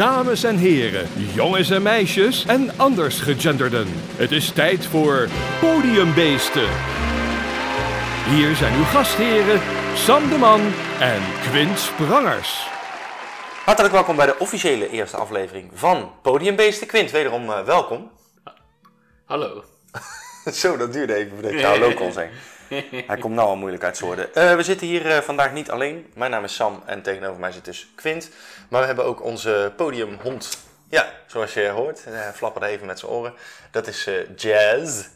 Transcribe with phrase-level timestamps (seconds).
[0.00, 3.86] Dames en heren, jongens en meisjes en anders gegenderden.
[4.16, 5.28] Het is tijd voor
[5.60, 6.68] Podiumbeesten.
[8.28, 9.60] Hier zijn uw gastheren
[9.94, 10.60] Sam de Man
[11.00, 12.68] en Quint Sprangers.
[13.64, 16.86] Hartelijk welkom bij de officiële eerste aflevering van Podiumbeesten.
[16.86, 18.10] Quint, wederom eh, welkom.
[19.24, 19.64] Hallo.
[20.52, 22.34] Zo, dat duurde even voordat ik hallo kon zeggen.
[23.06, 24.34] Hij komt nou al moeilijk uit zijn woorden.
[24.34, 26.06] Eh, we zitten hier eh, vandaag niet alleen.
[26.14, 28.30] Mijn naam is Sam en tegenover mij zit dus Quint.
[28.70, 30.58] Maar we hebben ook onze podiumhond.
[30.88, 32.04] Ja, zoals je hoort.
[32.04, 33.32] Hij flapperde even met zijn oren.
[33.70, 35.06] Dat is eh, Jazz.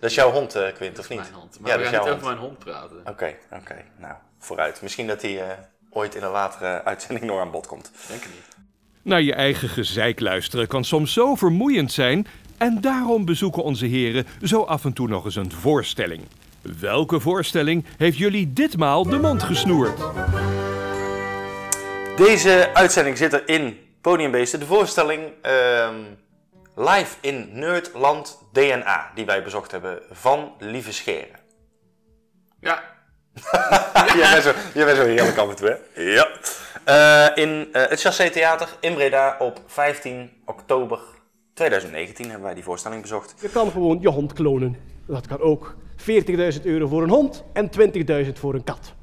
[0.00, 1.18] Dat is jouw hond, eh, Quint, of niet?
[1.18, 1.60] Mijn hond.
[1.60, 2.96] Maar Ja, we dat gaan niet over mijn hond praten.
[3.06, 3.84] Oké, oké.
[3.96, 4.82] Nou, vooruit.
[4.82, 5.46] Misschien dat hij eh,
[5.90, 7.90] ooit in een latere uitzending nog aan bod komt.
[8.08, 8.56] Denk ik niet.
[9.02, 12.26] Naar je eigen gezeik luisteren kan soms zo vermoeiend zijn
[12.58, 16.22] en daarom bezoeken onze heren zo af en toe nog eens een voorstelling.
[16.80, 19.98] Welke voorstelling heeft jullie ditmaal de mond gesnoerd?
[22.18, 24.60] Deze uitzending zit er in Podiumbeesten.
[24.60, 25.94] De voorstelling ehm,
[26.74, 31.38] live in Nerdland DNA, die wij bezocht hebben van Lieve Scheren.
[32.60, 32.82] Ja,
[34.16, 36.02] jij, bent zo, jij bent zo heerlijk af en toe, hè?
[36.02, 36.28] Ja.
[36.84, 40.98] Eh, in eh, het Chassé Theater in Breda op 15 oktober
[41.54, 43.34] 2019 hebben wij die voorstelling bezocht.
[43.40, 44.76] Je kan gewoon je hond klonen.
[45.06, 45.74] Dat kan ook.
[45.96, 47.70] 40.000 euro voor een hond en
[48.26, 48.96] 20.000 voor een kat.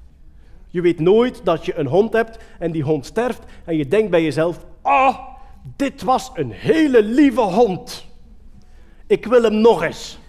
[0.76, 4.10] Je weet nooit dat je een hond hebt en die hond sterft en je denkt
[4.10, 5.18] bij jezelf: Ah,
[5.76, 8.06] dit was een hele lieve hond.
[9.08, 10.20] Ik wil hem nog eens.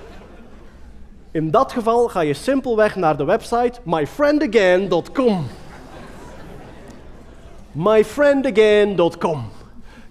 [1.30, 5.46] In dat geval ga je simpelweg naar de website myfriendagain.com.
[7.72, 9.48] myfriendagain.com.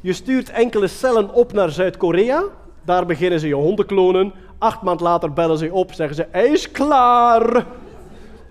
[0.01, 2.43] Je stuurt enkele cellen op naar Zuid-Korea.
[2.85, 4.33] Daar beginnen ze je honden klonen.
[4.57, 7.65] Acht maand later bellen ze je op, zeggen ze: Hij is klaar.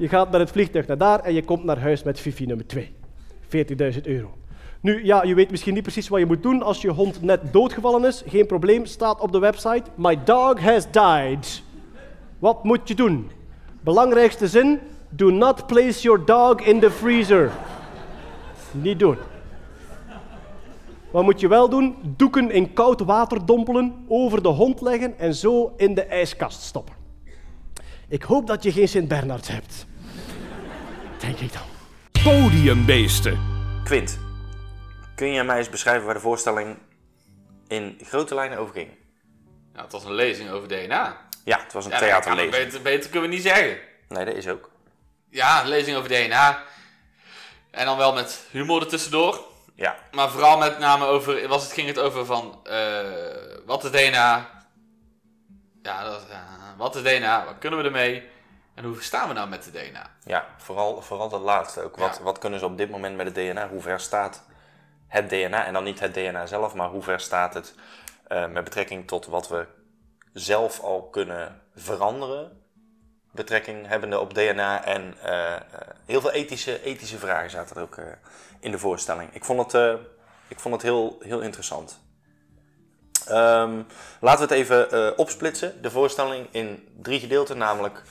[0.00, 2.66] Je gaat met het vliegtuig naar daar en je komt naar huis met Fifi nummer
[2.66, 2.92] 2.
[3.94, 4.32] 40.000 euro.
[4.80, 7.52] Nu, ja, je weet misschien niet precies wat je moet doen als je hond net
[7.52, 8.22] doodgevallen is.
[8.26, 9.82] Geen probleem, staat op de website.
[9.94, 11.62] My dog has died.
[12.38, 13.30] Wat moet je doen?
[13.80, 14.78] Belangrijkste zin:
[15.08, 17.50] Do not place your dog in the freezer.
[18.72, 19.16] Niet doen.
[21.10, 21.96] Wat moet je wel doen?
[22.16, 26.94] Doeken in koud water dompelen, over de hond leggen en zo in de ijskast stoppen.
[28.08, 29.88] Ik hoop dat je geen Sint-Bernards hebt.
[31.20, 31.62] Denk ik dan.
[32.24, 33.40] Podiumbeesten.
[33.84, 34.18] Quint,
[35.14, 36.78] kun je mij eens beschrijven waar de voorstelling
[37.68, 38.90] in grote lijnen over ging?
[39.74, 41.16] ja, het was een lezing over DNA.
[41.44, 42.50] Ja, het was een Ja, theaterlezing.
[42.64, 43.78] Beter, beter kunnen we niet zeggen.
[44.08, 44.70] Nee, dat is ook.
[45.30, 46.62] Ja, een lezing over DNA.
[47.70, 49.44] En dan wel met humor ertussendoor.
[49.74, 53.00] Ja, Maar vooral met name over, was het, ging het over van, eh,
[53.66, 54.50] wat is DNA?
[55.82, 56.38] Ja, dat, eh,
[56.76, 57.44] wat is DNA?
[57.44, 58.22] Wat kunnen we ermee?
[58.74, 60.10] En hoe staan we nou met de DNA?
[60.24, 61.96] ja vooral, vooral dat laatste ook.
[61.96, 62.22] Wat, Ja.
[62.22, 63.68] wat kunnen ze op dit moment met het DNA?
[63.68, 64.42] Hoe ver staat
[65.06, 65.64] het DNA?
[65.64, 67.74] En dan niet het DNA zelf, maar hoe ver staat het
[68.26, 69.66] eh, met betrekking tot wat we
[70.32, 72.58] zelf al kunnen veranderen?
[73.32, 75.60] Betrekking hebbende op DNA en eh, eh,
[76.06, 77.96] heel veel ethische, ethische vragen zaten er ook
[78.60, 79.34] in de voorstelling.
[79.34, 79.98] Ik vond het,
[80.48, 82.00] ik vond het heel, heel interessant.
[83.26, 83.82] Ehm,
[84.20, 87.58] laten we het even opsplitsen, de voorstelling, in drie gedeelten.
[87.58, 88.02] Namelijk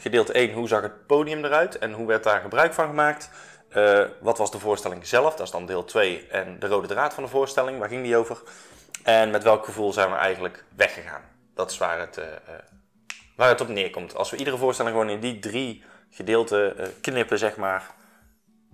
[0.00, 3.30] gedeelte 1, hoe zag het podium eruit en hoe werd daar gebruik van gemaakt?
[3.68, 5.34] Eh, wat was de voorstelling zelf?
[5.36, 6.26] Dat is dan deel 2.
[6.26, 8.42] En de rode draad van de voorstelling, waar ging die over?
[9.02, 11.22] En met welk gevoel zijn we eigenlijk weggegaan?
[11.54, 12.32] Dat is waar het, eh, eh,
[13.36, 14.14] waar het op neerkomt.
[14.14, 17.90] Als we iedere voorstelling gewoon in die drie gedeelten knippen, zeg maar,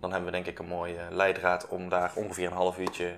[0.00, 3.14] dan hebben we denk ik een mooie leidraad om daar ongeveer een half uurtje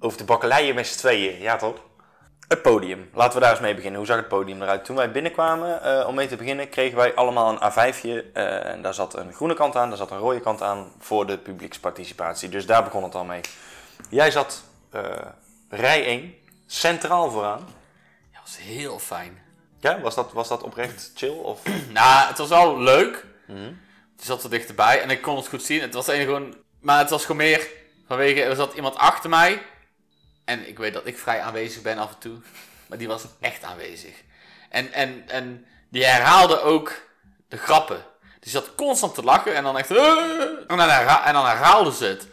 [0.00, 1.40] over te bakkeleien met z'n tweeën.
[1.40, 1.90] Ja, toch?
[2.48, 3.10] Het podium.
[3.14, 3.98] Laten we daar eens mee beginnen.
[3.98, 4.84] Hoe zag het podium eruit?
[4.84, 8.30] Toen wij binnenkwamen, eh, om mee te beginnen, kregen wij allemaal een A5'je.
[8.32, 11.26] eh, en daar zat een groene kant aan, daar zat een rode kant aan voor
[11.26, 12.48] de publieksparticipatie.
[12.48, 13.40] Dus daar begon het al mee.
[14.08, 15.02] Jij zat eh,
[15.68, 16.34] rij 1,
[16.66, 17.58] centraal vooraan.
[18.32, 19.38] Ja, dat was heel fijn.
[19.80, 21.38] Ja, was dat, was dat oprecht chill?
[21.38, 21.60] Of?
[21.92, 23.24] Nou, het was wel leuk.
[23.46, 23.72] Mhm.
[24.16, 25.80] Het zat er dichterbij en ik kon het goed zien.
[25.80, 26.54] Het was gewoon...
[26.80, 27.68] Maar het was gewoon meer
[28.06, 28.42] vanwege...
[28.42, 29.62] Er zat iemand achter mij.
[30.44, 32.36] En ik weet dat ik vrij aanwezig ben af en toe.
[32.88, 34.22] Maar die was echt aanwezig.
[34.70, 36.92] En, en, en die herhaalde ook
[37.48, 38.04] de grappen.
[38.40, 39.90] Die zat constant te lachen en dan echt...
[39.90, 39.98] "Eh."
[40.68, 42.26] En dan, herha- herhaalde ze het.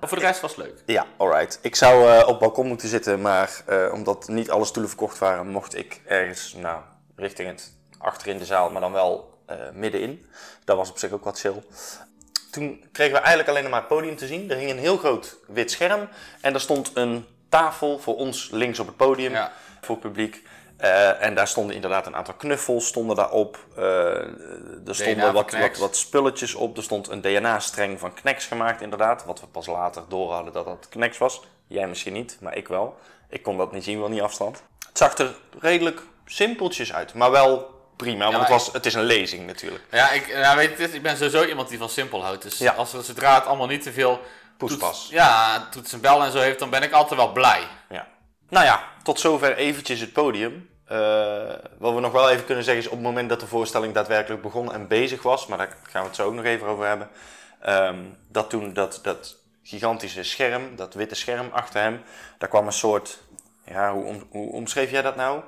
[0.00, 0.82] Voor de rest was het leuk.
[0.86, 1.58] Ja, alright.
[1.62, 5.18] Ik zou eh, op het balkon moeten zitten, maar eh, omdat niet alle stoelen verkocht
[5.18, 6.80] waren, mocht ik ergens, nou,
[7.16, 10.26] richting het achterin de zaal, maar dan wel eh, middenin.
[10.64, 11.62] Dat was op zich ook wat chill.
[12.58, 14.50] Toen kregen we eigenlijk alleen nog maar het podium te zien.
[14.50, 16.08] Er hing een heel groot wit scherm
[16.40, 19.52] en er stond een tafel voor ons links op het podium, Ja.
[19.80, 20.42] voor het publiek.
[20.76, 23.58] Eh, en daar stonden inderdaad een aantal knuffels stonden daarop.
[23.76, 23.84] Eh,
[24.86, 26.76] er stonden van wat, wat, wat spulletjes op.
[26.76, 29.24] Er stond een DNA-streng van Knex gemaakt inderdaad.
[29.24, 31.42] Wat we pas later door hadden dat dat Knex was.
[31.66, 32.98] Jij misschien niet, maar ik wel.
[33.28, 34.62] Ik kon dat niet zien, wel niet afstand.
[34.88, 38.24] Het zag er redelijk simpeltjes uit, maar wel prima.
[38.24, 39.84] Want het, was, het is een lezing natuurlijk.
[39.90, 42.42] Ja, ik, ja, weet je, ik ben sowieso iemand die van simpel houdt.
[42.42, 42.72] Dus Ja.
[42.72, 44.20] als, zodra het allemaal niet te veel
[44.56, 44.98] Poespas.
[45.00, 47.62] toets- ja, toets en bel en zo heeft, dan ben ik altijd wel blij.
[47.88, 48.06] Ja.
[48.48, 50.68] Nou ja, tot zover eventjes het podium.
[50.86, 50.98] Eh,
[51.78, 54.42] wat we nog wel even kunnen zeggen is op het moment dat de voorstelling daadwerkelijk
[54.42, 57.08] begon en bezig was, maar daar gaan we het zo ook nog even over hebben,
[57.60, 57.98] ehm,
[58.28, 62.02] dat toen dat, dat gigantische scherm, dat witte scherm achter hem,
[62.38, 63.18] daar kwam een soort,
[63.64, 65.40] ja, hoe, om, hoe omschreef jij dat nou?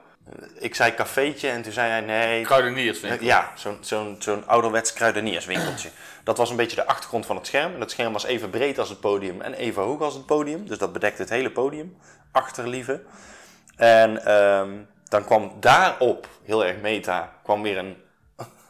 [0.58, 3.20] Ik zei cafeetje en toen zei hij nee, Kruideniers, vind ik.
[3.20, 5.90] ja, zo'n zo'n zo'n ouderwets kruidenierswinkeltje.
[6.24, 7.72] Dat was een beetje de achtergrond van het scherm.
[7.74, 10.66] En dat scherm was even breed als het podium en even hoog als het podium.
[10.68, 11.96] Dus dat bedekte het hele podium.
[12.32, 13.02] Achterlieve.
[13.76, 14.70] En ehm,
[15.08, 17.96] dan kwam daarop, heel erg meta, kwam weer een,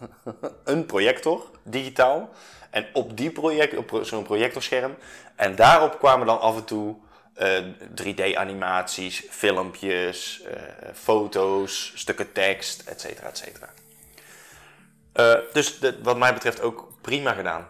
[0.64, 2.30] een projector, digitaal.
[2.70, 4.94] En op die project, op zo'n projectorscherm.
[5.36, 6.96] En daarop kwamen dan af en toe
[7.40, 7.64] eh,
[7.94, 10.62] 3D-animaties, filmpjes, eh,
[10.94, 13.68] foto's, stukken tekst, et cetera, et cetera.
[15.12, 17.66] Eh, dus de- wat mij betreft ook prima gedaan.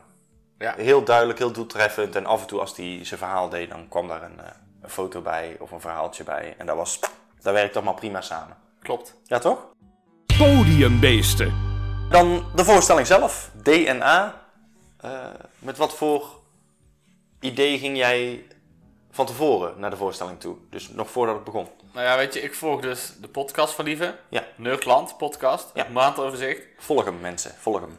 [0.58, 0.74] Ja.
[0.76, 2.16] Heel duidelijk, heel doeltreffend.
[2.16, 4.50] En af en toe als hij zijn verhaal deed, dan kwam daar een, eh,
[4.82, 6.54] een foto bij of een verhaaltje bij.
[6.58, 6.98] En dat, was,
[7.42, 8.56] dat werkt allemaal prima samen.
[8.82, 9.16] Klopt.
[9.24, 9.66] Ja, toch?
[10.38, 11.68] Podiumbeesten.
[12.10, 14.42] Dan de voorstelling zelf, DNA.
[15.00, 15.26] Eh,
[15.58, 16.38] met wat voor
[17.40, 18.46] idee ging jij
[19.10, 20.56] van tevoren naar de voorstelling toe?
[20.70, 21.68] Dus nog voordat het begon.
[21.92, 24.16] Nou ja, weet je, ik volg dus de podcast van Lieve.
[24.28, 24.42] Ja.
[24.56, 25.70] Nerdland podcast.
[25.74, 25.82] Ja.
[25.82, 26.60] Het maandoverzicht.
[26.78, 27.98] Volg hem mensen, volg hem.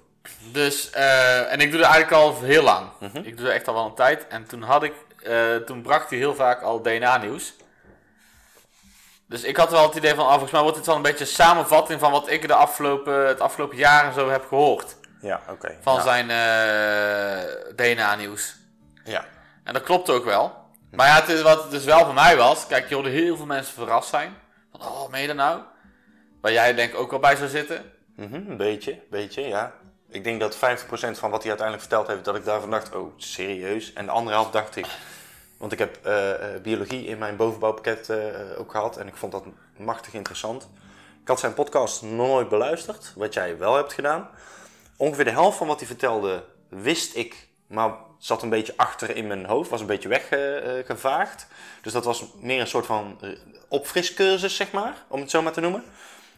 [0.52, 2.88] Dus, eh, en ik doe dat eigenlijk al heel lang.
[3.00, 3.18] Mhm.
[3.18, 4.28] Ik doe dat echt al wel een tijd.
[4.28, 4.94] En toen had ik,
[5.24, 7.54] eh, toen bracht hij heel vaak al DNA-nieuws.
[9.28, 11.20] Dus ik had wel het idee van, ah, volgens mij wordt dit wel een beetje
[11.26, 14.96] een samenvatting van wat ik de afgelopen, het afgelopen jaar en zo heb gehoord.
[15.22, 15.78] Ja, oké.
[15.82, 16.02] Van Ja.
[16.02, 18.56] zijn eh, DNA-nieuws.
[19.04, 19.26] Ja.
[19.64, 20.61] En dat klopt ook wel.
[20.92, 23.46] Maar ja, het wat het dus wel voor mij was, kijk, je hoorde heel veel
[23.46, 24.34] mensen verrast zijn.
[24.72, 25.62] Van, oh, meen je dat nou?
[26.42, 27.92] Waar jij denk ik ook wel bij zou zitten.
[28.16, 29.74] Mhm, een beetje, beetje, ja.
[30.10, 30.60] Ik denk dat 50%
[31.20, 33.94] van wat hij uiteindelijk verteld heeft, dat ik daarvan dacht, oh, serieus?
[33.94, 34.86] En de andere helft dacht ik,
[35.58, 38.18] want ik heb eh, eh, biologie in mijn bovenbouwpakket eh,
[38.58, 39.46] ook gehad en ik vond dat
[39.78, 40.70] machtig interessant.
[41.22, 44.30] Ik had zijn podcast nooit beluisterd, wat jij wel hebt gedaan.
[44.98, 49.28] Ongeveer de helft van wat hij vertelde wist ik, maar zat een beetje achter in
[49.28, 51.48] mijn hoofd, was een beetje weggevaagd.
[51.82, 53.30] dus dat was meer een soort van eh,
[53.68, 55.84] opfriscursus, zeg maar, om het zo maar te noemen.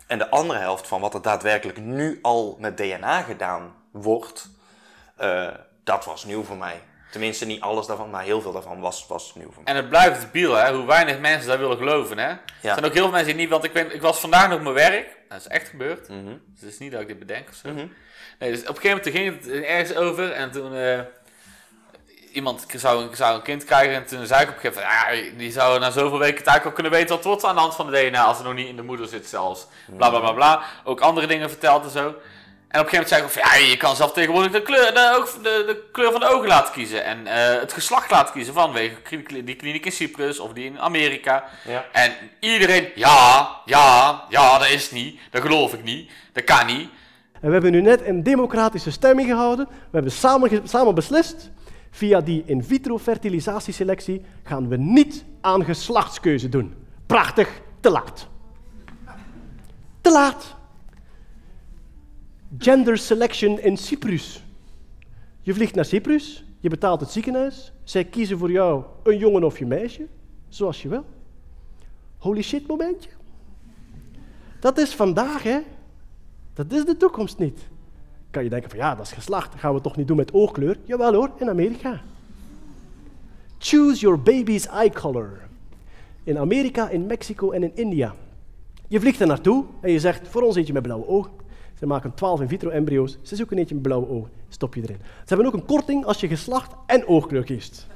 [0.07, 4.49] En de andere helft van wat er daadwerkelijk nu al met DNA gedaan wordt,
[5.15, 5.47] eh,
[5.83, 6.81] dat was nieuw voor mij.
[7.11, 9.73] Tenminste, niet alles daarvan, maar heel veel daarvan was, was nieuw voor mij.
[9.73, 10.75] En het blijft debiel, hè?
[10.75, 12.27] Hoe weinig mensen dat willen geloven, hè?
[12.29, 13.49] Er zijn ook heel veel mensen die niet...
[13.49, 15.17] Want ik, ben, ik was vandaag nog op mijn werk.
[15.29, 16.09] Dat is echt gebeurd.
[16.09, 16.25] Mhm.
[16.25, 17.69] Dus het is niet dat ik dit bedenk of zo.
[17.69, 17.87] Mhm.
[18.39, 20.31] Nee, dus op een gegeven moment ging het ergens over.
[20.31, 20.75] En toen...
[20.75, 20.99] eh,
[22.33, 23.95] iemand zou, zou een kind krijgen.
[23.95, 25.31] En toen zei ik op een gegeven moment...
[25.31, 27.15] Ja, die zou na zoveel weken het eigenlijk al kunnen weten...
[27.15, 28.23] wat wordt aan de hand van de DNA...
[28.23, 29.67] als het nog niet in de moeder zit zelfs.
[29.97, 30.63] Bla, bla, bla, bla.
[30.83, 32.15] Ook andere dingen verteld en zo.
[32.73, 34.93] En op een gegeven moment zei ik van, ja, je kan zelf tegenwoordig de kleur,
[34.93, 37.03] de, de, de kleur van de ogen laten kiezen.
[37.03, 38.95] En eh, het geslacht laten kiezen vanwege
[39.43, 41.43] die kliniek in Cyprus of die in Amerika.
[41.67, 41.85] Ja.
[41.91, 45.19] En iedereen, ja, ja, ja, dat is niet.
[45.31, 46.11] Dat geloof ik niet.
[46.31, 46.89] Dat kan niet.
[47.33, 49.65] En we hebben nu net een democratische stemming gehouden.
[49.65, 51.49] We hebben samen, samen beslist.
[51.93, 56.73] Via die in vitro fertilisatieselectie gaan we niet aan geslachtskeuze doen.
[57.05, 58.27] Prachtig, te laat.
[60.01, 60.55] Te laat.
[62.57, 64.43] Gender selection in Cyprus.
[65.41, 67.73] Je vliegt naar Cyprus, je betaalt het ziekenhuis.
[67.83, 70.07] Zij kiezen voor jou een jongen of je meisje,
[70.47, 71.05] zoals je wil.
[72.17, 73.09] Holy shit momentje.
[74.59, 75.59] Dat is vandaag, hè?
[76.53, 77.59] Dat is de toekomst niet.
[78.33, 79.51] Kan je denken van ja, dat is geslacht.
[79.51, 80.77] Dat gaan we toch niet doen met oogkleur?
[80.83, 82.01] Jawel hoor, in Amerika.
[83.59, 85.29] Choose your baby's eye color.
[86.23, 88.13] In Amerika, in Mexico en in India.
[88.87, 91.31] Je vliegt er naartoe en je zegt voor ons eentje met blauwe ogen.
[91.79, 93.17] Ze maken 12 in vitro embryo's.
[93.21, 94.31] Ze zoeken eentje met blauwe ogen.
[94.49, 94.97] Stop je erin.
[95.01, 97.87] Ze hebben ook een korting als je geslacht en oogkleur kiest.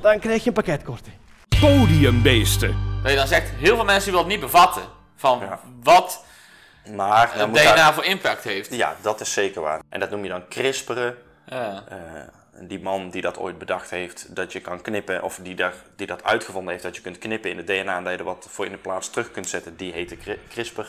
[0.00, 1.14] Dan krijg je een pakketkorting.
[1.60, 2.74] Podiumbeesten.
[3.02, 4.82] Dat je dan zegt, heel veel mensen willen het niet bevatten.
[5.16, 5.60] Van Ja.
[5.82, 6.24] wat
[6.96, 8.74] Maar moet DNA daar- voor impact heeft.
[8.74, 9.80] Ja, dat is zeker waar.
[9.88, 11.16] En dat noem je dan crisperen.
[11.46, 11.84] Ja.
[11.88, 11.96] Eh,
[12.62, 16.06] die man die dat ooit bedacht heeft, dat je kan knippen, of die, daar, die
[16.06, 18.46] dat uitgevonden heeft, dat je kunt knippen in het DNA en dat je er wat
[18.50, 20.86] voor in de plaats terug kunt zetten, die heette Cri- CRISPR.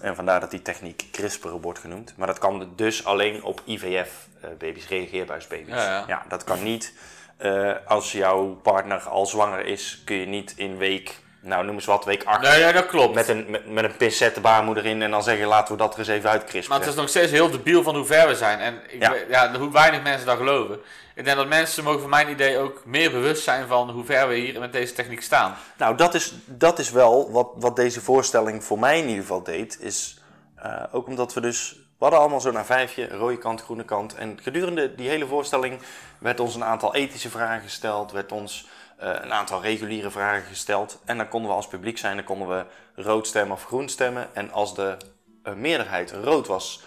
[0.00, 2.14] En vandaar dat die techniek CRISPR wordt genoemd.
[2.16, 5.74] Maar dat kan dus alleen op IVF-baby's, reageerbuisbaby's.
[5.74, 6.22] Ja, ja.
[6.28, 6.92] dat kan niet.
[7.36, 11.16] eh, als jouw partner al zwanger is, kun je niet in week
[11.48, 12.40] nou noem eens wat, week 8.
[12.40, 13.14] Nee, ja, dat klopt.
[13.14, 15.92] Met een, met, met een pincet de baarmoeder in en dan zeggen laten we dat
[15.92, 16.70] er eens even uitkrispen.
[16.70, 18.58] Maar het is nog steeds heel debiel van hoe ver we zijn.
[18.58, 19.58] En ik Ja.
[19.58, 20.80] hoe weinig mensen dat geloven.
[21.14, 24.28] Ik denk dat mensen mogen voor mijn idee ook meer bewust zijn van hoe ver
[24.28, 25.56] we hier met deze techniek staan.
[25.78, 29.42] Nou, dat is, dat is wel wat, wat deze voorstelling voor mij in ieder geval
[29.42, 29.78] deed.
[29.80, 30.18] Is
[30.56, 31.72] eh, ook omdat we dus.
[31.72, 34.14] We hadden allemaal zo'n A5'tje, rode kant, groene kant.
[34.14, 35.80] En gedurende die hele voorstelling
[36.18, 38.12] werd ons een aantal ethische vragen gesteld.
[38.12, 38.66] Werd ons
[38.98, 41.00] een aantal reguliere vragen gesteld.
[41.04, 42.66] En dan konden we als publiek zijn, dan konden we
[43.02, 44.34] rood stemmen of groen stemmen.
[44.34, 44.96] En als de
[45.42, 46.82] eh, meerderheid rood was,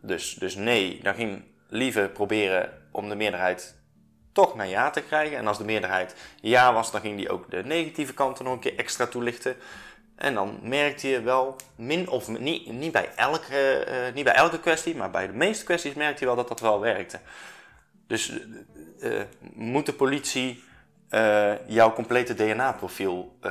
[0.00, 3.76] dus, dus nee, dan ging Lieve proberen om de meerderheid
[4.32, 5.38] toch naar ja te krijgen.
[5.38, 8.60] En als de meerderheid ja was, dan ging die ook de negatieve kanten nog een
[8.60, 9.56] keer extra toelichten.
[10.16, 14.60] En dan merkte je wel, min of niet, niet, bij elke, eh, niet bij elke
[14.60, 17.20] kwestie, maar bij de meeste kwesties merkte je wel dat dat wel werkte.
[18.06, 18.32] Dus
[19.00, 20.64] eh, eh, moet de politie
[21.08, 23.50] eh, jouw complete DNA-profiel eh,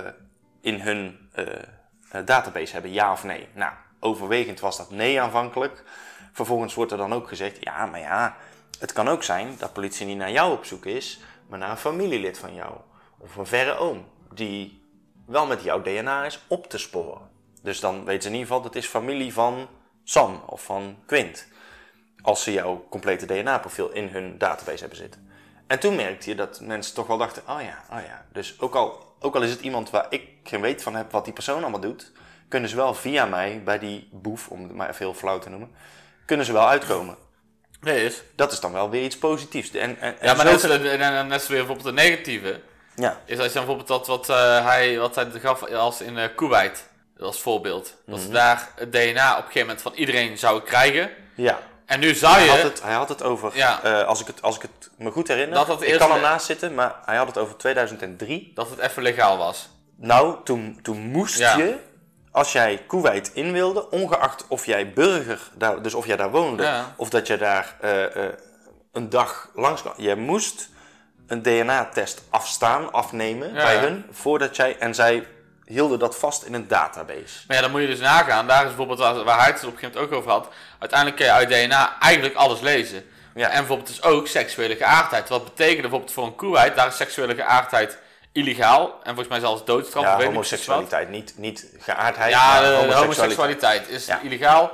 [0.61, 1.45] in hun eh,
[2.25, 3.47] database hebben, ja of nee?
[3.53, 5.83] Nou, overwegend was dat nee aanvankelijk.
[6.31, 8.35] Vervolgens wordt er dan ook gezegd, ja, maar ja,
[8.79, 11.77] het kan ook zijn dat politie niet naar jou op zoek is, maar naar een
[11.77, 12.73] familielid van jou.
[13.17, 14.83] Of een verre oom, die
[15.25, 17.29] wel met jouw DNA is op te sporen.
[17.61, 19.67] Dus dan weten ze in ieder geval, dat is familie van
[20.03, 21.47] Sam of van Quint.
[22.21, 25.24] Als ze jouw complete DNA-profiel in hun database hebben zitten.
[25.67, 28.25] En toen merkte je dat mensen toch wel dachten, oh ja, oh ja.
[28.31, 31.23] Dus ook al, ook al is het iemand waar ik geen weet van heb wat
[31.25, 32.11] die persoon allemaal doet,
[32.47, 35.49] kunnen ze wel via mij, bij die boef, om het maar even heel flauw te
[35.49, 35.71] noemen,
[36.25, 37.15] kunnen ze wel uitkomen.
[37.81, 38.21] Nee, is.
[38.35, 39.71] Dat is dan wel weer iets positiefs.
[39.71, 42.01] En, en, en Ja, maar net, zo- en- en- en net zo weer bijvoorbeeld de
[42.01, 42.61] negatieve.
[42.95, 46.17] Ja, Is als je dan bijvoorbeeld dat wat, eh, hij, wat hij gaf als in
[46.17, 47.95] eh Kuwait, als voorbeeld.
[48.05, 48.25] Dat Mhm.
[48.25, 51.09] ze daar het DNA op een gegeven moment van iedereen zouden krijgen.
[51.35, 51.59] ja.
[51.85, 52.49] En nu zou Hij je...
[52.49, 53.83] had het, hij had het over, Ja.
[53.83, 56.73] eh, als, ik het, als ik het me goed herinner, Dat ik kan ernaast zitten,
[56.73, 58.51] maar hij had het over 2003.
[58.53, 59.69] Dat het even legaal was.
[59.97, 61.57] Nou, toen, toen moest Ja.
[61.57, 61.77] je,
[62.31, 66.63] als jij Kuwait in wilde, ongeacht of jij burger, daar, dus of jij daar woonde,
[66.63, 66.93] Ja.
[66.97, 68.33] of dat je daar eh, eh,
[68.91, 70.69] een dag langs kwam, je moest
[71.27, 75.27] een DNA-test afstaan, afnemen bij hun, voordat jij, en zij
[75.65, 77.39] hielden dat vast in een database.
[77.47, 78.47] Maar ja, dan moet je dus nagaan.
[78.47, 80.47] Daar is bijvoorbeeld waar, waar hij het op een gegeven moment ook over had.
[80.79, 83.05] Uiteindelijk kun je uit DNA eigenlijk alles lezen.
[83.35, 83.49] Ja.
[83.49, 85.29] En bijvoorbeeld dus ook seksuele geaardheid.
[85.29, 87.97] Wat betekent bijvoorbeeld voor een Kuwait, daar is seksuele geaardheid
[88.31, 88.87] illegaal.
[89.03, 90.03] En volgens mij zelfs doodstraf.
[90.03, 92.97] Ja, homoseksualiteit, niet, niet geaardheid, Ja, de, de homoseksualiteit.
[93.19, 94.19] homoseksualiteit is Ja.
[94.23, 94.71] illegaal.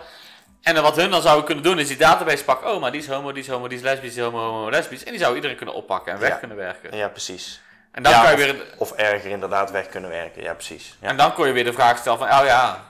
[0.61, 2.71] En dan wat hun dan zouden kunnen doen, is die database pakken.
[2.73, 4.69] Oh, maar die is homo, die is homo, die is lesbisch, die is homo, homo,
[4.69, 5.03] lesbisch.
[5.03, 6.35] En die zou iedereen kunnen oppakken en weg Ja.
[6.35, 6.97] kunnen werken.
[6.97, 7.61] Ja, precies.
[7.91, 8.73] En dan Ja, kan je of, weer...
[8.77, 10.97] of erger inderdaad weg kunnen werken, ja precies.
[11.01, 11.07] Ja.
[11.07, 12.83] En dan kon je weer de vraag stellen van, oh ja,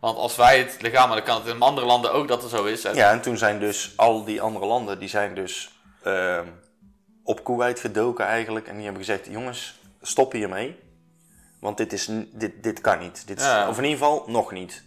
[0.00, 2.84] want als wij het dan kan het in andere landen ook dat er zo is.
[2.84, 5.70] En- Ja, en toen zijn dus al die andere landen, die zijn dus
[6.02, 6.46] ehm,
[7.24, 8.66] op Kuwait gedoken eigenlijk.
[8.66, 10.78] En die hebben gezegd, jongens, stop hiermee.
[11.60, 13.26] Want dit, is, dit, dit kan niet.
[13.26, 13.68] Dit Ja.
[13.68, 14.84] Of in ieder geval nog niet.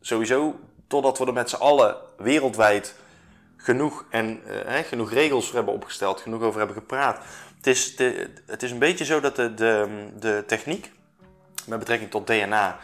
[0.00, 2.94] Sowieso, totdat we er met z'n allen wereldwijd
[3.56, 7.18] genoeg, en, eh, hè, genoeg regels voor hebben opgesteld, genoeg over hebben gepraat.
[7.58, 10.92] Het is, de, het is een beetje zo dat de, de, de techniek,
[11.66, 12.78] met betrekking tot DNA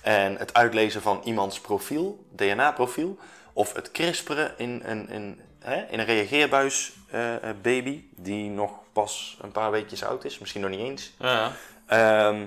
[0.00, 3.18] en het uitlezen van iemands profiel, DNA-profiel,
[3.52, 8.72] of het crisperen in, een in, hè, in een reageerbuis eh, eh, baby, die nog
[8.92, 11.52] pas een paar weekjes oud is, misschien nog niet eens, Ja.
[11.86, 12.46] Ehm,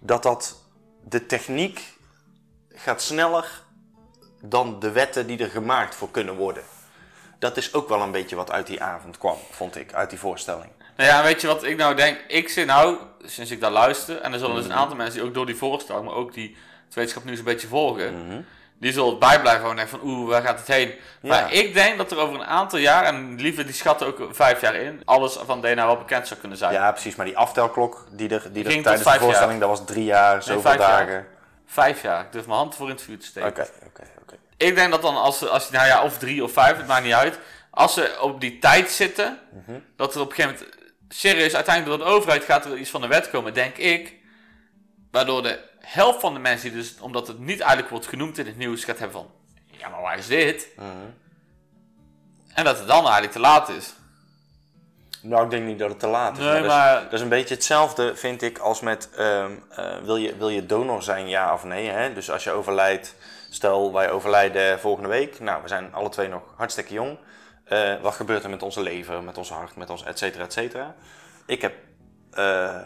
[0.00, 0.62] dat dat
[1.04, 1.92] de techniek
[2.74, 3.62] gaat sneller
[4.40, 6.62] dan de wetten die er gemaakt voor kunnen worden.
[7.44, 10.18] Dat is ook wel een beetje wat uit die avond kwam, vond ik, uit die
[10.18, 10.70] voorstelling.
[10.96, 12.18] Nou ja, weet je wat ik nou denk?
[12.28, 15.28] Ik zit nou, sinds ik daar luister, en er zullen dus een aantal mensen die
[15.28, 18.46] ook door die voorstelling, maar ook die het wetenschap nieuws een beetje volgen,
[18.78, 20.94] die zullen het bijblijven en denken van oeh, waar gaat het heen?
[21.22, 24.60] Maar ik denk dat er over een aantal jaar, en liever die schatten ook vijf
[24.60, 26.72] jaar in, alles van DNA wel bekend zou kunnen zijn.
[26.72, 30.04] Ja, precies, maar die aftelklok die er, die er tijdens de voorstelling, dat was drie
[30.04, 31.06] jaar, zoveel vijf jaar.
[31.06, 31.26] dagen.
[31.66, 32.24] Vijf jaar.
[32.24, 33.48] Ik durf mijn hand voor in het vuur te steken.
[33.48, 34.36] Oké, oké, oké.
[34.56, 37.04] Ik denk dat dan als ze, als nou ja, of drie of vijf, het maakt
[37.04, 37.38] niet uit.
[37.70, 39.38] Als ze op die tijd zitten,
[39.96, 40.76] dat er op een gegeven moment,
[41.08, 44.14] serieus, uiteindelijk door de overheid gaat er iets van de wet komen, denk ik.
[45.10, 48.46] Waardoor de helft van de mensen die dus, omdat het niet eigenlijk wordt genoemd in
[48.46, 49.30] het nieuws, gaat hebben van,
[49.78, 50.68] ja maar waar is dit?
[52.54, 53.94] En dat het dan eigenlijk te laat is.
[55.20, 56.44] Nou, ik denk niet dat het te laat is.
[56.44, 59.96] Nee, dat, is maar- dat is een beetje hetzelfde, vind ik, als met ehm, eh,
[60.02, 61.88] wil, je, wil je donor zijn, ja of nee.
[61.88, 62.12] Hè?
[62.12, 63.14] Dus als je overlijdt,
[63.54, 65.40] stel wij overlijden volgende week.
[65.40, 67.18] Nou, we zijn alle twee nog hartstikke jong.
[67.64, 70.52] Eh, wat gebeurt er met onze lever, met ons hart, met ons et cetera, et
[70.52, 70.94] cetera.
[71.46, 71.74] Ik heb
[72.30, 72.80] eh,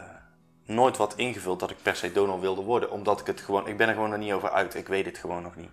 [0.65, 2.91] nooit wat ingevuld dat ik per se donor wilde worden.
[2.91, 4.75] Omdat ik het gewoon, ik ben er gewoon nog niet over uit.
[4.75, 5.71] Ik weet het gewoon nog niet.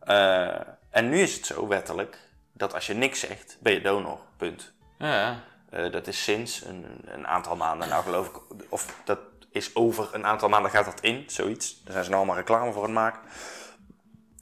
[0.00, 0.60] Eh,
[0.90, 2.18] en nu is het zo, wettelijk,
[2.52, 4.18] dat als je niks zegt, ben je donor.
[4.36, 4.72] Punt.
[4.98, 5.36] Ja,
[5.90, 9.18] dat is sinds een, een aantal maanden, nou geloof ik, of dat
[9.50, 11.82] is over een aantal maanden gaat dat in, zoiets.
[11.82, 13.20] Daar zijn ze nou allemaal reclame voor aan het maken.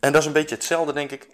[0.02, 1.28] En dat is een beetje hetzelfde, denk ik,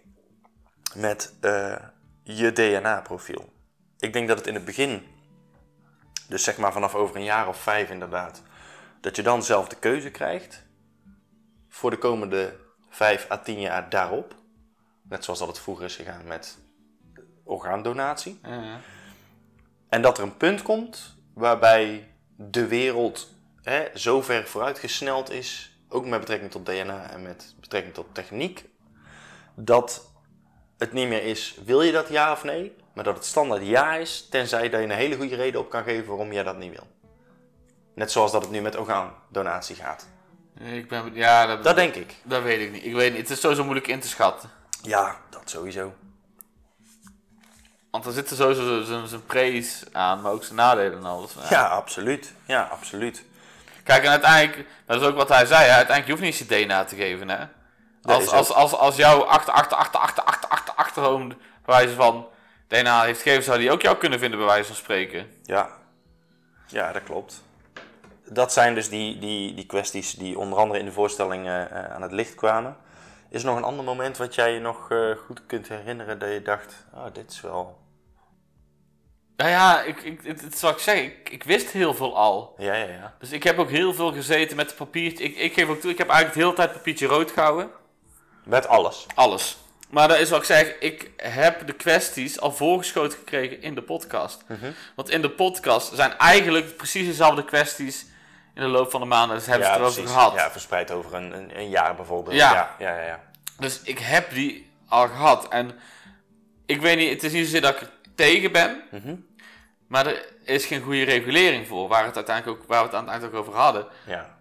[0.94, 1.76] met eh,
[2.22, 3.52] je DNA-profiel.
[3.98, 5.06] Ik denk dat het in het begin,
[6.28, 8.42] dus zeg maar vanaf over een jaar of vijf inderdaad,
[9.00, 10.64] dat je dan zelf de keuze krijgt
[11.68, 12.56] voor de komende
[12.88, 14.34] vijf à tien jaar daarop.
[15.02, 16.58] Net zoals dat het vroeger is gegaan met
[17.44, 18.40] orgaandonatie.
[18.42, 18.80] Ja.
[19.88, 26.06] En dat er een punt komt waarbij de wereld hè, zo ver vooruitgesneld is, ook
[26.06, 28.64] met betrekking tot DNA en met betrekking tot techniek,
[29.54, 30.10] dat
[30.78, 33.94] het niet meer is, wil je dat ja of nee, maar dat het standaard ja
[33.94, 36.70] is, tenzij dat je een hele goede reden op kan geven waarom jij dat niet
[36.72, 36.86] wil.
[37.94, 40.06] Net zoals dat het nu met orgaandonatie gaat.
[40.60, 42.14] Ik ben, ja, dat, Dat denk ik.
[42.22, 42.84] dat weet ik niet.
[42.84, 43.20] Ik weet niet.
[43.20, 44.50] Het is sowieso moeilijk in te schatten.
[44.82, 45.92] Ja, dat sowieso.
[47.90, 51.34] Want er zitten sowieso zijn- zijn praise aan, maar ook zijn nadelen en alles.
[51.34, 51.46] Ja.
[51.50, 52.32] Ja, absoluut.
[52.46, 53.24] Ja, absoluut.
[53.88, 56.58] Kijk, en uiteindelijk, dat is ook wat hij zei, hè, uiteindelijk je hoeft niet eens
[56.58, 57.44] je DNA te geven, hè.
[58.02, 62.28] Als, als, als, als jouw achter, achter, achter, achter, achter, achter, achterhoofd, bij wijze van
[62.66, 65.26] DNA heeft gegeven, zou die ook jou kunnen vinden, bij wijze van spreken.
[65.42, 65.68] Ja,
[66.66, 67.42] ja dat klopt.
[68.24, 72.02] Dat zijn dus die, die, die kwesties die onder andere in de voorstelling eh, aan
[72.02, 72.76] het licht kwamen.
[73.28, 76.32] Is er nog een ander moment wat jij je nog eh, goed kunt herinneren dat
[76.32, 77.78] je dacht, oh, dit is wel...
[79.38, 82.54] Nou ja, ik, ik, het, het zal ik zeggen, ik, ik wist heel veel al.
[82.58, 83.14] Ja, ja, ja.
[83.18, 85.24] Dus ik heb ook heel veel gezeten met het papiertje.
[85.24, 87.70] Ik, ik geef ook toe, ik heb eigenlijk de hele tijd papiertje rood gehouden.
[88.44, 89.06] Met alles.
[89.14, 89.56] Alles.
[89.90, 93.82] Maar dat is wat ik zeg, ik heb de kwesties al voorgeschoten gekregen in de
[93.82, 94.44] podcast.
[94.94, 98.06] Want in de podcast zijn eigenlijk precies dezelfde kwesties
[98.54, 99.36] in de loop van de maanden.
[99.36, 100.34] Dus hebben ze het erover gehad.
[100.34, 102.36] Ja, verspreid over een, een, een jaar bijvoorbeeld.
[102.36, 102.52] Ja.
[102.52, 102.98] ja, ja.
[102.98, 103.20] ja, ja.
[103.58, 105.48] Dus ik heb die al gehad.
[105.48, 105.78] En
[106.66, 108.82] ik weet niet, het is niet zozeer dat ik er tegen ben.
[108.90, 109.14] Mhm.
[109.88, 113.04] Maar er is geen goede regulering voor, waar, het uiteindelijk ook, waar we het aan
[113.04, 113.86] het eind ook over hadden.
[114.06, 114.36] ja.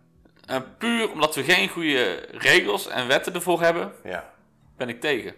[0.46, 4.30] En puur omdat we geen goede regels en wetten ervoor hebben, ja.
[4.77, 5.36] ben ik tegen.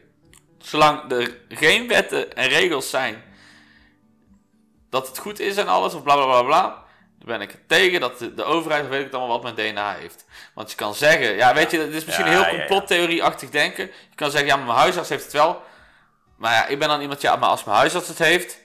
[0.58, 3.24] Zolang er geen wetten en regels zijn
[4.90, 6.84] dat het goed is en alles, of bla bla bla bla,
[7.18, 9.68] dan ben ik tegen dat de, de overheid, of weet ik het allemaal, wat met
[9.68, 10.26] DNA heeft.
[10.54, 13.86] Want je kan zeggen, ja, weet je, het is misschien Ja, heel complottheorie-achtig denken.
[13.86, 15.62] Je kan zeggen, ja, maar mijn huisarts heeft het wel.
[16.36, 18.59] Maar ja, ik ben dan iemand, ja, maar als mijn huisarts het heeft,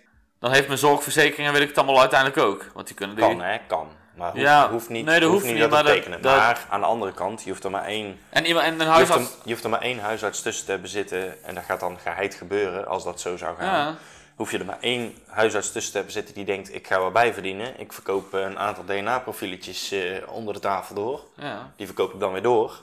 [0.45, 2.65] dan heeft mijn zorgverzekering en weet ik het allemaal uiteindelijk ook.
[2.75, 3.25] Want die kunnen die...
[3.25, 3.59] Kan, hè?
[3.67, 3.89] Kan.
[4.15, 6.23] Maar hoeft, Ja, hoeft niet, nee, dat hoeft hoeft niet niet, dat te tekenen.
[6.23, 8.79] dat- Maar aan de andere kant, je hoeft er maar één En, iemand, en een
[8.79, 9.31] Je hoeft, huisarts...
[9.33, 11.99] er, je hoeft er maar één huisarts tussen te hebben zitten en dat gaat dan
[11.99, 13.67] geheid gebeuren als dat zo zou gaan.
[13.87, 13.95] Ja.
[14.37, 17.11] Hoef je er maar één huisarts tussen te hebben zitten die denkt, ik ga wel
[17.11, 17.81] bij verdienen.
[17.81, 21.21] Ik verkoop een aantal DNA-profieletjes eh, onder de tafel door.
[21.37, 21.71] Ja.
[21.77, 22.79] Die verkoop ik dan weer door.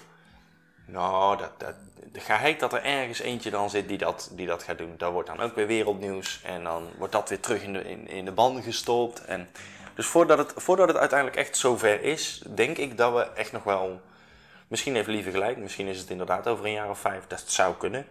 [0.92, 1.74] Nou, dat, dat,
[2.12, 5.12] de geheid dat er ergens eentje dan zit die dat, die dat gaat doen, dat
[5.12, 6.42] wordt dan ook weer wereldnieuws.
[6.44, 9.26] En dan wordt dat weer terug in de, in, in de ban gestopt.
[9.26, 9.50] En
[9.96, 13.64] dus voordat het, voordat het uiteindelijk echt zover is, denk ik dat we echt nog
[13.64, 14.02] wel...
[14.68, 17.76] Misschien even liever gelijk, misschien is het inderdaad over een jaar of vijf, dat zou
[17.76, 18.06] kunnen.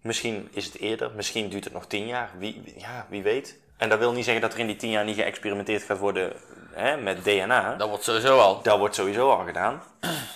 [0.00, 3.58] Misschien is het eerder, misschien duurt het nog tien jaar, wie- ja, wie weet.
[3.78, 6.32] En dat wil niet zeggen dat er in die tien jaar niet geëxperimenteerd gaat worden
[6.72, 7.76] hè, met DNA.
[7.76, 8.62] Dat wordt sowieso al.
[8.62, 9.82] Dat wordt sowieso al gedaan.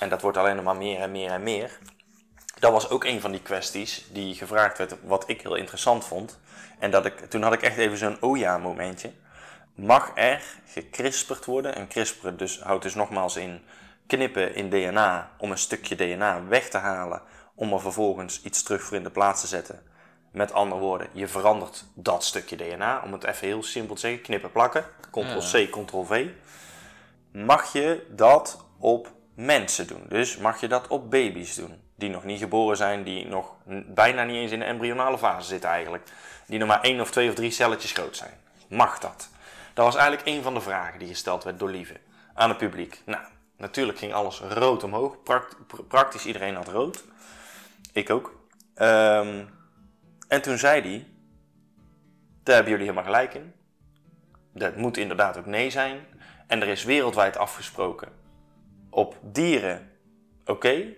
[0.00, 1.78] En dat wordt alleen nog maar meer en meer en meer.
[2.59, 6.38] Dat was ook een van die kwesties die gevraagd werd, wat ik heel interessant vond.
[6.78, 9.11] En dat ik, toen had ik echt even zo'n oh ja momentje.
[9.74, 11.74] Mag er gekrisperd worden?
[11.74, 13.62] En crisperen dus, houdt dus nogmaals in
[14.07, 17.22] knippen in DNA om een stukje DNA weg te halen.
[17.55, 19.83] Om er vervolgens iets terug voor in de plaats te zetten.
[20.32, 23.02] Met andere woorden, je verandert dat stukje DNA.
[23.04, 24.84] Om het even heel simpel te zeggen, knippen plakken.
[25.10, 26.26] Ctrl-C, Ctrl-V
[27.32, 30.04] mag je dat op mensen doen.
[30.08, 31.80] Dus mag je dat op baby's doen.
[31.94, 33.54] Die nog niet geboren zijn, die nog
[33.86, 36.08] bijna niet eens in de embryonale fase zitten eigenlijk.
[36.46, 38.40] Die nog maar één of twee of drie celletjes groot zijn.
[38.68, 39.28] Mag dat?
[39.74, 41.96] Dat was eigenlijk een van de vragen die gesteld werd door Lieve
[42.34, 43.00] aan het publiek.
[43.04, 43.22] Nou,
[43.56, 45.16] natuurlijk ging alles rood omhoog.
[45.88, 47.04] Praktisch iedereen had rood.
[47.92, 48.40] Ik ook.
[48.74, 49.44] Ehm,
[50.32, 51.06] en toen zei hij,
[52.42, 53.52] daar hebben jullie helemaal gelijk in.
[54.52, 56.06] Dat moet inderdaad ook nee zijn.
[56.46, 58.08] En er is wereldwijd afgesproken.
[58.90, 59.90] Op dieren,
[60.44, 60.68] oké.
[60.68, 60.94] Er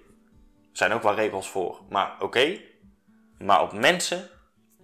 [0.72, 2.60] zijn ook wel regels voor, maar oké.
[3.38, 4.28] Maar op mensen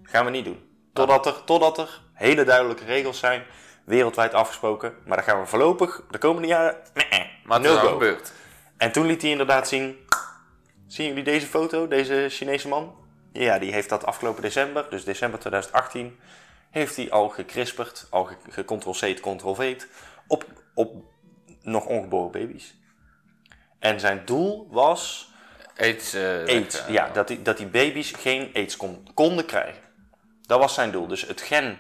[0.03, 0.89] gaan we niet doen.
[0.93, 3.43] Totdat er, totdat er hele duidelijke regels zijn,
[3.85, 4.95] wereldwijd afgesproken.
[5.07, 6.77] Maar dat gaan we voorlopig de komende jaren.
[6.95, 8.33] Nee, Maar het no gebeurd.
[8.77, 9.97] En toen liet hij inderdaad zien.
[10.87, 13.00] Zien jullie deze foto, deze Chinese man?
[13.33, 16.19] Ja, die heeft dat afgelopen december, dus december 2018,
[16.71, 19.87] heeft hij al gekrisperd, al ge- gectrl-c'd, ctrl-v'd
[20.27, 20.95] op, op
[21.63, 22.75] nog ongeboren baby's.
[23.79, 25.33] En zijn doel was
[25.77, 26.13] Aids.
[26.15, 26.85] eh, aids.
[26.87, 29.83] eh, Ja, dat die, dat die baby's geen aids kon, konden krijgen.
[30.43, 31.07] Dat was zijn doel.
[31.07, 31.79] Dus het gen,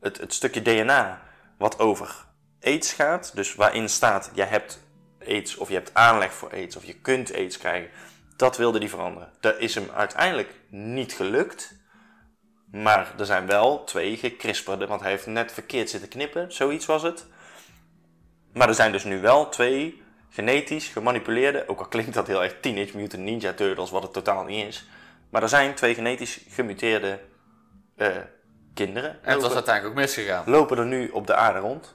[0.00, 1.22] het, het stukje DNA
[1.58, 2.14] wat over
[2.62, 4.80] aids gaat, dus waarin staat, jij hebt
[5.26, 7.90] aids, of je hebt aanleg voor aids, of je kunt aids krijgen.
[8.40, 9.32] Dat wilde hij veranderen.
[9.40, 11.78] Dat is hem uiteindelijk niet gelukt.
[12.70, 17.02] Maar er zijn wel twee gekrisperde, want hij heeft net verkeerd zitten knippen, zoiets was
[17.02, 17.26] het.
[18.52, 22.60] Maar er zijn dus nu wel twee genetisch gemanipuleerde, ook al klinkt dat heel erg
[22.60, 24.88] Teenage Mutant Ninja Turtles, wat het totaal niet is.
[25.30, 27.20] Maar er zijn twee genetisch gemuteerde
[27.96, 28.16] eh,
[28.74, 29.22] kinderen.
[29.22, 30.42] En het was uiteindelijk ook misgegaan.
[30.46, 31.94] lopen er nu op de aarde rond.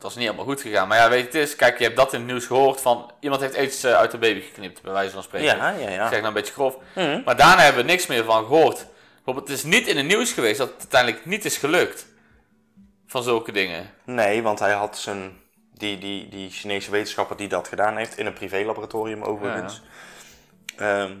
[0.00, 0.88] Het was niet helemaal goed gegaan.
[0.88, 3.12] Maar ja, weet je, het is, kijk, je hebt dat in het nieuws gehoord van
[3.20, 5.56] iemand heeft iets eh, uit de baby geknipt, bij wijze van spreken.
[5.56, 6.10] Ja, ja, Ik zeg ja.
[6.10, 6.76] nou een beetje grof.
[6.94, 7.20] Mhm.
[7.24, 8.86] Maar daarna hebben we niks meer van gehoord.
[9.14, 12.06] Bijvoorbeeld, het is niet in het nieuws geweest dat het uiteindelijk niet is gelukt.
[13.06, 13.90] Van zulke dingen.
[14.04, 15.40] Nee, want hij had zijn,
[15.74, 19.82] die, die, die Chinese wetenschapper die dat gedaan heeft, in een privélaboratorium overigens.
[20.76, 21.12] Ehm,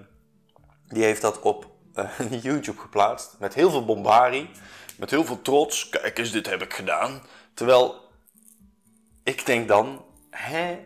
[0.88, 2.08] die heeft dat op eh,
[2.42, 3.36] YouTube geplaatst.
[3.38, 4.50] Met heel veel bombarie.
[4.96, 5.88] Met heel veel trots.
[5.88, 7.22] Kijk eens, dit heb ik gedaan.
[7.54, 8.08] Terwijl,
[9.30, 10.78] ik denk dan, hè?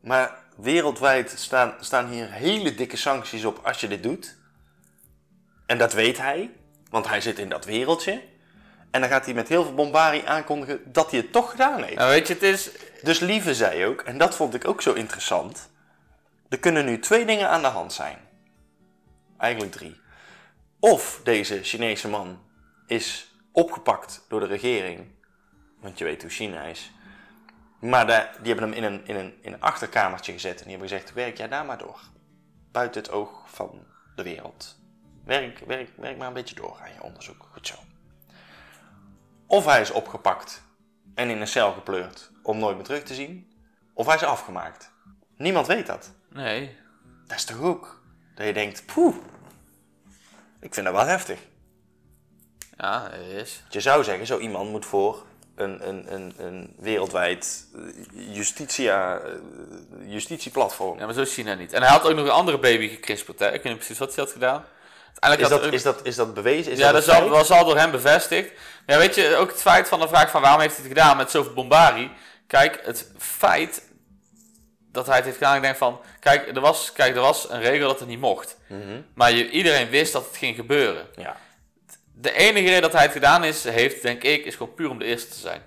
[0.00, 4.36] Maar wereldwijd staan, staan hier hele dikke sancties op als je dit doet.
[5.66, 6.50] En dat weet hij,
[6.90, 8.22] want hij zit in dat wereldje.
[8.90, 11.96] En dan gaat hij met heel veel bombarie aankondigen dat hij het toch gedaan heeft.
[11.96, 12.70] Nou, weet je, het is...
[13.02, 15.68] Dus Lieve zei ook, en dat vond ik ook zo interessant.
[16.48, 18.18] Er kunnen nu twee dingen aan de hand zijn.
[19.38, 20.00] Eigenlijk drie.
[20.80, 22.38] Of deze Chinese man
[22.86, 25.06] is opgepakt door de regering.
[25.80, 26.90] Want je weet hoe China is.
[27.80, 30.58] Maar die hebben hem in een, in, een, in een achterkamertje gezet.
[30.58, 32.00] En die hebben gezegd, werk jij daar maar door.
[32.72, 34.76] Buiten het oog van de wereld.
[35.24, 37.48] Werk, werk, werk maar een beetje door aan je onderzoek.
[37.52, 37.74] Goed zo.
[39.46, 40.62] Of hij is opgepakt
[41.14, 43.52] en in een cel gepleurd om nooit meer terug te zien.
[43.94, 44.92] Of hij is afgemaakt.
[45.36, 46.12] Niemand weet dat.
[46.30, 46.76] Nee.
[47.26, 48.02] Dat is toch ook?
[48.34, 49.16] Dat je denkt, poeh.
[50.60, 51.40] Ik vind dat wel heftig.
[52.76, 53.62] Ja, is.
[53.68, 59.30] Je zou zeggen, zo iemand moet voor een, een, een, een wereldwijd eh, justitia, eh,
[60.06, 60.98] justitieplatform.
[60.98, 61.72] Ja, maar zo is China niet.
[61.72, 63.46] En hij had ook nog een andere baby gekrisperd, hè.
[63.46, 64.64] Ik weet niet precies wat hij had gedaan.
[65.20, 66.72] Uiteindelijk Is dat, is, dat, is dat bewezen?
[66.72, 68.50] Is ja, dat was al door hem bevestigd.
[68.86, 70.98] Maar ja, weet je, ook het feit van de vraag van waarom heeft hij het
[70.98, 72.10] gedaan met zoveel bombarie.
[72.46, 73.82] Kijk, het feit
[74.92, 77.60] dat hij het heeft gedaan, ik denk van, kijk, er was, kijk, er was een
[77.60, 78.56] regel dat het niet mocht.
[78.66, 79.00] Mhm.
[79.14, 81.06] Maar je, iedereen wist dat het ging gebeuren.
[81.16, 81.36] Ja.
[82.18, 84.98] De enige reden dat hij het gedaan is, heeft, denk ik, is gewoon puur om
[84.98, 85.62] de eerste te zijn.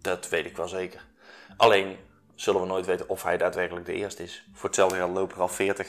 [0.00, 1.00] Dat weet ik wel zeker.
[1.56, 1.96] Alleen
[2.34, 4.44] zullen we nooit weten of hij daadwerkelijk de eerste is.
[4.52, 5.86] Voor hetzelfde geld lopen er al 40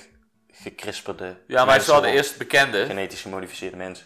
[0.52, 1.36] gekrisperde.
[1.48, 2.86] Ja, maar hij is wel de eerste bekende.
[2.86, 4.06] genetisch gemodificeerde mensen.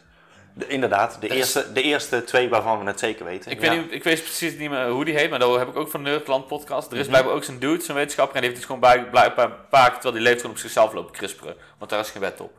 [0.56, 3.52] De, inderdaad, de eerste, de eerste twee waarvan we het zeker weten.
[3.52, 3.70] Ik, Ja.
[3.70, 5.90] weet niet, ik weet precies niet meer hoe die heet, maar dat heb ik ook
[5.90, 6.92] van Nerdland podcast.
[6.92, 9.46] Er is blijkbaar ook zo'n dude, zo'n wetenschapper, en die heeft het gewoon bij, blijkbaar
[9.46, 11.56] een paar keer, terwijl die leeft, gewoon op zichzelf lopen crisperen.
[11.78, 12.52] Want daar is geen wet op.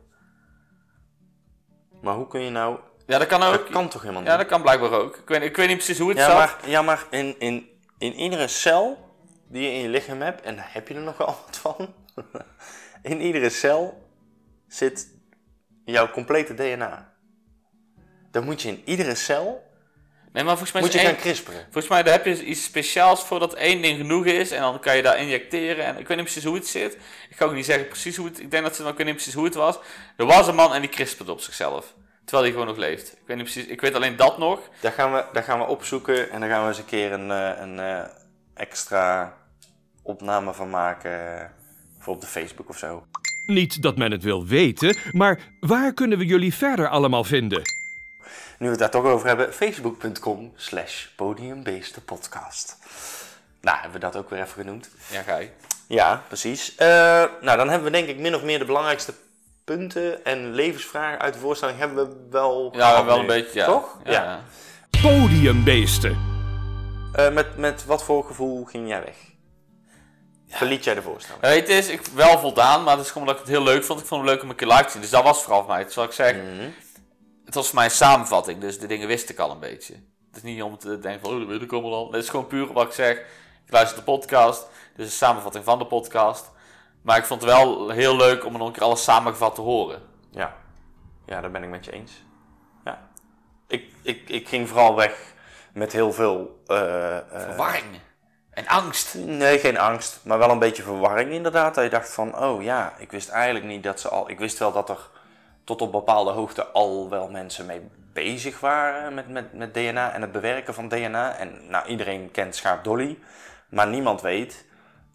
[2.01, 2.79] Maar hoe kun je nou...
[3.07, 3.51] Ja, dat kan ook.
[3.51, 4.31] Dat kan toch helemaal niet?
[4.31, 5.15] Ja, dat kan blijkbaar ook.
[5.15, 6.35] Ik weet, ik weet niet precies hoe het ja, zat.
[6.37, 9.13] maar, ja, maar in, in, in iedere cel
[9.47, 11.93] die je in je lichaam hebt, en daar heb je er nogal wat van,
[13.01, 14.07] in iedere cel
[14.67, 15.07] zit
[15.85, 17.13] jouw complete DNA.
[18.31, 19.63] Dan moet je in iedere cel
[20.35, 21.61] Nee, maar volgens mij moet je één- gaan crisperen.
[21.63, 24.51] Volgens mij daar heb je iets speciaals voor dat één ding genoeg is.
[24.51, 25.85] En dan kan je daar injecteren.
[25.85, 26.97] En ik weet niet precies hoe het zit.
[27.29, 28.39] Ik ga ook niet zeggen precies hoe het...
[28.39, 29.79] Ik denk dat ze weet niet precies hoe het was.
[30.17, 31.93] Er was een man en die crisperde op zichzelf.
[32.25, 33.11] Terwijl hij gewoon nog leeft.
[33.11, 33.65] Ik weet niet precies...
[33.71, 34.59] Ik weet alleen dat nog.
[34.81, 37.31] Daar gaan, we, daar gaan we opzoeken en daar gaan we eens een keer een,
[37.31, 38.03] eh, een eh,
[38.53, 39.33] extra
[40.01, 41.51] opname van maken.
[41.99, 43.05] Voor op de Facebook of zo.
[43.45, 47.61] Niet dat men het wil weten, maar waar kunnen we jullie verder allemaal vinden?
[48.59, 52.77] Nu we het daar toch over hebben, facebook.com slash podiumbeestenpodcast.
[53.61, 54.89] Nou, hebben we dat ook weer even genoemd.
[55.11, 55.49] Ja, ga je.
[55.87, 56.75] Ja, precies.
[56.75, 56.87] Eh,
[57.41, 59.13] nou, dan hebben we denk ik min of meer de belangrijkste
[59.75, 63.21] punten en levensvragen uit de voorstelling hebben we wel Ja, gehad wel nu.
[63.21, 63.65] een beetje, ja.
[63.65, 63.97] Toch?
[64.03, 64.41] Ja.
[65.01, 66.17] Podiumbeesten.
[67.13, 69.15] Eh, met, met wat voor gevoel ging jij weg?
[70.47, 71.43] Verliet jij de voorstelling?
[71.43, 73.51] Ja, Weet je, het is ik, wel voldaan, maar het is gewoon dat ik het
[73.51, 73.99] heel leuk vond.
[73.99, 75.01] Ik vond het leuk om een keer live te zien.
[75.01, 75.85] Dus dat was vooral voor mij.
[75.89, 76.69] Zoals ik zeg, Mhm.
[77.45, 78.59] het was voor mij een samenvatting.
[78.61, 79.93] Dus de dingen wist ik al een beetje.
[80.27, 82.11] Het is niet om te denken van, oh, dat weet ik allemaal al.
[82.11, 83.17] Het is gewoon puur wat ik zeg.
[83.65, 84.67] Ik luister de podcast.
[84.95, 86.51] Dus een samenvatting van de podcast.
[87.05, 89.61] Maar ik vond het wel heel leuk om er nog een keer alles samengevat te
[89.61, 90.01] horen.
[90.31, 90.55] Ja.
[91.25, 92.23] Ja, daar ben ik met je eens.
[92.85, 93.07] Ja.
[93.67, 95.33] Ik, ik, ik ging vooral weg
[95.73, 96.61] met heel veel...
[96.67, 97.85] eh, eh, Verwarring.
[98.49, 99.15] En angst.
[99.15, 101.75] Nee, geen angst, maar wel een beetje verwarring inderdaad.
[101.75, 104.29] Dat je dacht van, oh ja, ik wist eigenlijk niet dat ze al...
[104.29, 105.09] Ik wist wel dat er
[105.63, 110.21] tot op bepaalde hoogte al wel mensen mee bezig waren met, met, met DNA en
[110.21, 111.35] het bewerken van DNA.
[111.35, 113.17] En nou, iedereen kent Schaap Dolly,
[113.69, 114.65] maar niemand weet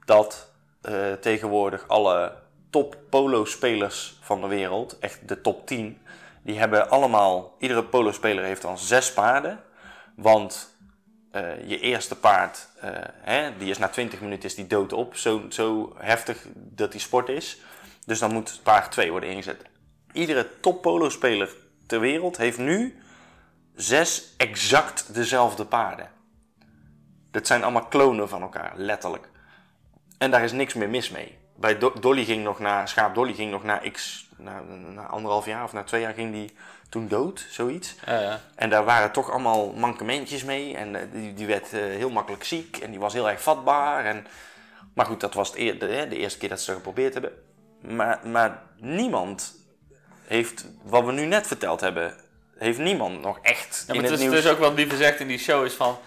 [0.05, 0.50] dat
[0.81, 2.33] eh, tegenwoordig alle
[2.71, 5.99] top polo-spelers van de wereld, echt de top 10,
[6.43, 9.61] die hebben allemaal, iedere polo-speler heeft dan zes paarden.
[10.17, 10.79] Want
[11.31, 12.91] eh, je eerste paard, eh,
[13.21, 15.17] hè, die is na 20 minuten is die dood op.
[15.17, 17.59] Zo, zo heftig dat die sport is.
[18.07, 19.63] Dus dan moet paard 2 worden ingezet.
[20.13, 23.03] Iedere top polo speler ter wereld heeft nu
[23.75, 26.11] zes exact dezelfde paarden.
[27.31, 29.30] Dat zijn allemaal klonen van elkaar, letterlijk.
[30.21, 31.39] En daar is niks meer mis mee.
[31.57, 34.63] Bij Do- Dolly ging nog na, Schaap Dolly ging nog na x, na,
[34.95, 36.55] na anderhalf jaar of na twee jaar ging die
[36.89, 37.95] toen dood, zoiets.
[38.07, 38.41] Ja, ja.
[38.55, 40.77] En daar waren toch allemaal mankementjes mee.
[40.77, 44.05] En eh, die, die werd eh, heel makkelijk ziek en die was heel erg vatbaar.
[44.05, 44.27] En,
[44.95, 47.33] maar goed, dat was het de, hè, de eerste keer dat ze geprobeerd hebben.
[47.81, 49.55] Maar, maar niemand
[50.25, 52.15] heeft, wat we nu net verteld hebben,
[52.59, 54.43] heeft niemand nog echt Ja, in het het is nieuws...
[54.43, 55.99] dus ook wat Lieve zegt in die show is van,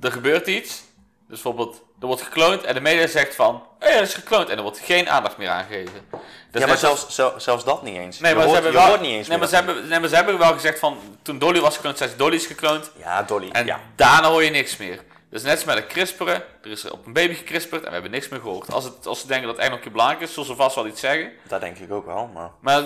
[0.00, 0.84] er gebeurt iets.
[1.28, 4.48] Dus bijvoorbeeld, er wordt gekloond en de media zegt van, ja, dat is gekloond.
[4.48, 5.92] En er wordt geen aandacht meer aangegeven.
[6.10, 6.20] Dat
[6.52, 8.18] is ja, maar als- zelfs, zel- zelfs dat niet eens.
[8.18, 10.00] Nee, Je maar, hoort- ze, hebben wel, hoort niet eens nee, maar ze, hebben, nee,
[10.00, 12.90] maar ze hebben wel gezegd van, toen Dolly was gekloond, zei ze, Dolly is gekloond.
[12.96, 13.48] Ja, Dolly.
[13.50, 13.80] En ja.
[13.96, 15.00] daarna hoor je niks meer.
[15.30, 17.92] Dus net als met het crisperen, er is er op een baby gecrisperd en we
[17.92, 18.72] hebben niks meer gehoord.
[18.72, 21.00] Als, het, als ze denken dat het keer belangrijk is, zullen ze vast wel iets
[21.00, 21.32] zeggen.
[21.48, 22.50] Dat denk ik ook wel, maar...
[22.60, 22.82] Maar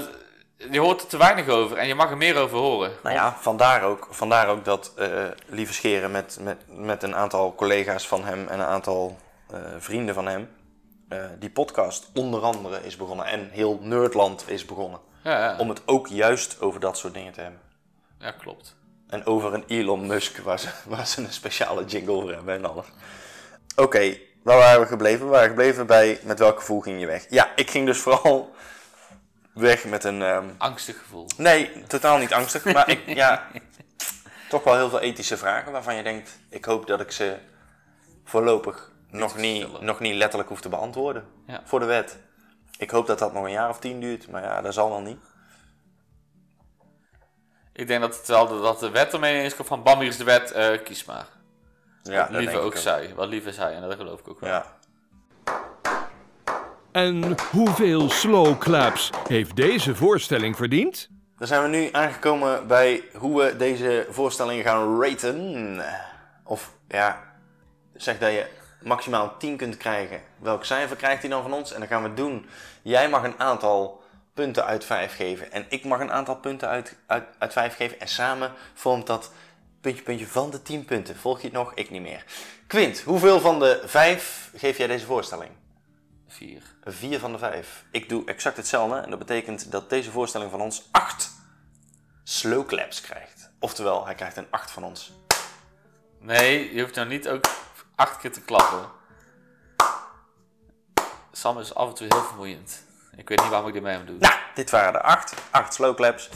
[0.58, 2.92] je hoort er te weinig over en je mag er meer over horen.
[3.02, 7.54] Nou ja, vandaar ook, vandaar ook dat eh Lieve Scheren met, met, met een aantal
[7.54, 9.18] collega's van hem en een aantal
[9.50, 10.48] eh, vrienden van hem
[11.08, 13.26] eh, die podcast onder andere is begonnen.
[13.26, 15.00] En heel Nerdland is begonnen.
[15.22, 15.58] Ja, ja.
[15.58, 17.60] Om het ook juist over dat soort dingen te hebben.
[18.18, 18.76] ja klopt.
[19.08, 22.64] En over een Elon Musk waar ze, waar ze een speciale jingle voor hebben en
[22.64, 22.86] alles.
[23.76, 25.24] Oké, waar waren we gebleven?
[25.24, 27.26] We waren gebleven bij met welk gevoel ging je weg?
[27.30, 28.54] Ja, ik ging dus vooral
[29.58, 30.22] weg met een...
[30.22, 31.26] ehm, Angstig gevoel.
[31.36, 32.64] Nee, totaal niet angstig.
[32.64, 33.46] Maar ik, ja,
[34.48, 37.36] toch wel heel veel ethische vragen waarvan je denkt, ik hoop dat ik ze
[38.24, 41.24] voorlopig nog niet, nog niet letterlijk hoef te beantwoorden.
[41.46, 41.60] Ja.
[41.64, 42.18] Voor de wet.
[42.78, 45.00] Ik hoop dat dat nog een jaar of tien duurt, maar ja, dat zal wel
[45.00, 45.18] niet.
[47.72, 50.16] Ik denk dat, het wel, dat de wet ermee eens komt van bam, hier is
[50.16, 51.26] de wet, eh, kies maar.
[52.02, 54.40] Ja, dat Lieve denk ook ik zei, wat Lieve zei en dat geloof ik ook
[54.40, 54.50] wel.
[54.50, 54.77] Ja.
[56.98, 61.08] En hoeveel slow claps heeft deze voorstelling verdiend?
[61.38, 65.80] Dan zijn we nu aangekomen bij hoe we deze voorstelling gaan raten.
[66.44, 67.22] Of ja,
[67.94, 68.46] zeg dat je
[68.82, 70.20] maximaal een 10 kunt krijgen.
[70.38, 71.72] Welk cijfer krijgt hij dan van ons?
[71.72, 72.46] En dan gaan we doen.
[72.82, 74.02] Jij mag een aantal
[74.34, 75.52] punten uit 5 geven.
[75.52, 78.00] En ik mag een aantal punten uit, uit, uit 5 geven.
[78.00, 79.32] En samen vormt dat
[79.80, 81.16] puntje puntje van de 10 punten.
[81.16, 81.72] Volg je het nog?
[81.74, 82.24] Ik niet meer.
[82.66, 85.50] Quint, hoeveel van de 5 geef jij deze voorstelling?
[86.28, 86.62] Vier.
[86.84, 87.84] 4 van de 5.
[87.90, 88.96] Ik doe exact hetzelfde.
[88.96, 91.30] En dat betekent dat deze voorstelling van ons 8
[92.24, 93.50] slow claps krijgt.
[93.58, 95.12] Oftewel, hij krijgt een 8 van ons.
[96.20, 97.44] Nee, je hoeft nou niet ook
[97.94, 98.88] acht keer te klappen.
[101.32, 102.84] Sam is af en toe heel vermoeiend.
[103.16, 104.16] Ik weet niet waarom ik dit mee hem doe.
[104.18, 105.34] Nou, dit waren de 8.
[105.50, 106.28] 8 slow claps.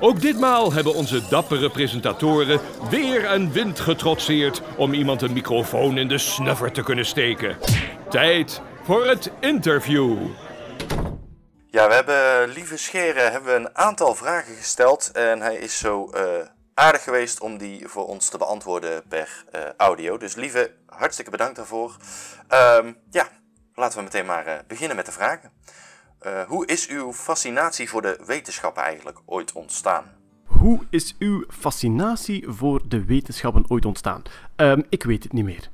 [0.00, 6.08] Ook ditmaal hebben onze dappere presentatoren weer en wind getrotseerd om iemand een microfoon in
[6.08, 7.56] de snuffer te kunnen steken.
[8.10, 10.16] Tijd voor het interview.
[11.66, 15.10] Ja, we hebben lieve Scheren hebben we een aantal vragen gesteld.
[15.12, 16.22] En hij is zo eh,
[16.74, 20.18] aardig geweest om die voor ons te beantwoorden per eh, audio.
[20.18, 21.96] Dus lieve, hartstikke bedankt daarvoor.
[22.48, 23.28] Ehm, ja,
[23.74, 25.50] laten we meteen maar eh, beginnen met de vragen.
[26.18, 30.04] Eh, hoe is uw fascinatie voor de wetenschappen eigenlijk ooit ontstaan?
[30.44, 34.22] Hoe is uw fascinatie voor de wetenschappen ooit ontstaan?
[34.56, 35.71] Ehm, ik weet het niet meer.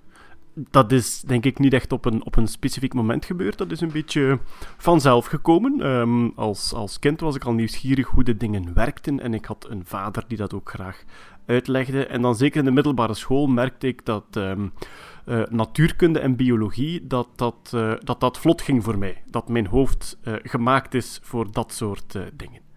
[0.70, 3.58] Dat is denk ik niet echt op een, op een specifiek moment gebeurd.
[3.58, 4.38] Dat is een beetje
[4.76, 5.80] vanzelf gekomen.
[5.80, 9.20] Ehm, als, als kind was ik al nieuwsgierig hoe de dingen werkten.
[9.20, 11.04] En ik had een vader die dat ook graag
[11.46, 12.06] uitlegde.
[12.06, 14.66] En dan zeker in de middelbare school merkte ik dat ehm,
[15.24, 19.22] eh, natuurkunde en biologie, dat dat, eh, dat dat vlot ging voor mij.
[19.30, 22.67] Dat mijn hoofd eh, gemaakt is voor dat soort dingen.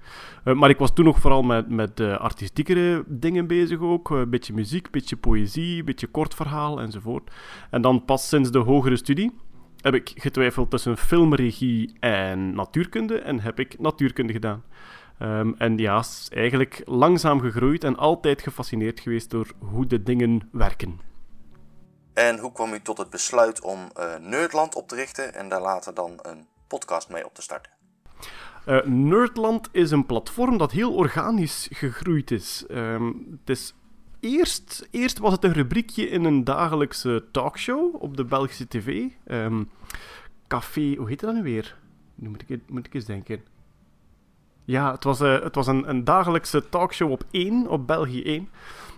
[0.44, 4.12] Eh, maar ik was toen nog vooral met, met eh, artistiekere dingen bezig ook.
[4.12, 7.32] Eh, Een beetje muziek, een beetje poëzie, een beetje kort verhaal enzovoort.
[7.70, 9.32] En dan pas sinds de hogere studie
[9.82, 14.64] heb ik getwijfeld tussen filmregie en natuurkunde en heb ik natuurkunde gedaan.
[15.20, 21.00] Ehm, en ja, eigenlijk langzaam gegroeid en altijd gefascineerd geweest door hoe de dingen werken.
[22.14, 23.80] En hoe kwam u tot het besluit om
[24.20, 27.81] Nerdland op te richten en daar later dan een podcast mee op te starten?
[28.66, 32.66] Eh, Nerdland is een platform dat heel organisch gegroeid is.
[32.70, 33.74] Ehm, het is
[34.20, 39.06] eerst, eerst was het een rubriekje in een dagelijkse talkshow op de Belgische tv.
[39.26, 39.64] Ehm,
[40.48, 41.78] Café, hoe heet dat nu weer?
[42.16, 43.42] Nu moet ik, moet ik eens denken.
[44.66, 48.50] Ja, het was, eh, het was een, een dagelijkse talkshow op 1, op België 1.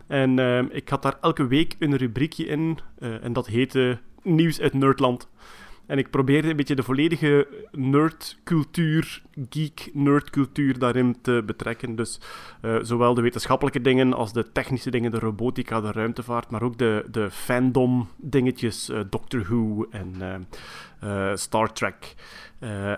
[0.08, 2.80] En ehm, ik had daar elke week een rubriekje in.
[3.00, 5.28] eh, en dat heette Nieuws uit Nerdland.
[5.94, 11.96] En ik probeerde een beetje de volledige nerdcultuur, geek-nerdcultuur daarin te betrekken.
[11.96, 12.20] Dus
[12.62, 16.78] eh, zowel de wetenschappelijke dingen als de technische dingen, de robotica, de ruimtevaart, maar ook
[16.78, 20.14] de, de fandom-dingetjes, uh, Doctor Who en
[21.04, 22.16] uh, Star Trek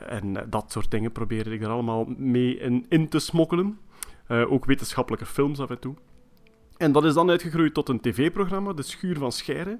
[0.07, 3.79] en dat soort dingen probeerde ik er allemaal mee in, in te smokkelen.
[4.27, 5.95] ook wetenschappelijke films af en toe.
[6.77, 9.79] En dat is dan uitgegroeid tot een tv-programma, De Schuur van Scheire.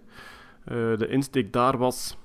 [0.98, 2.18] de insteek daar was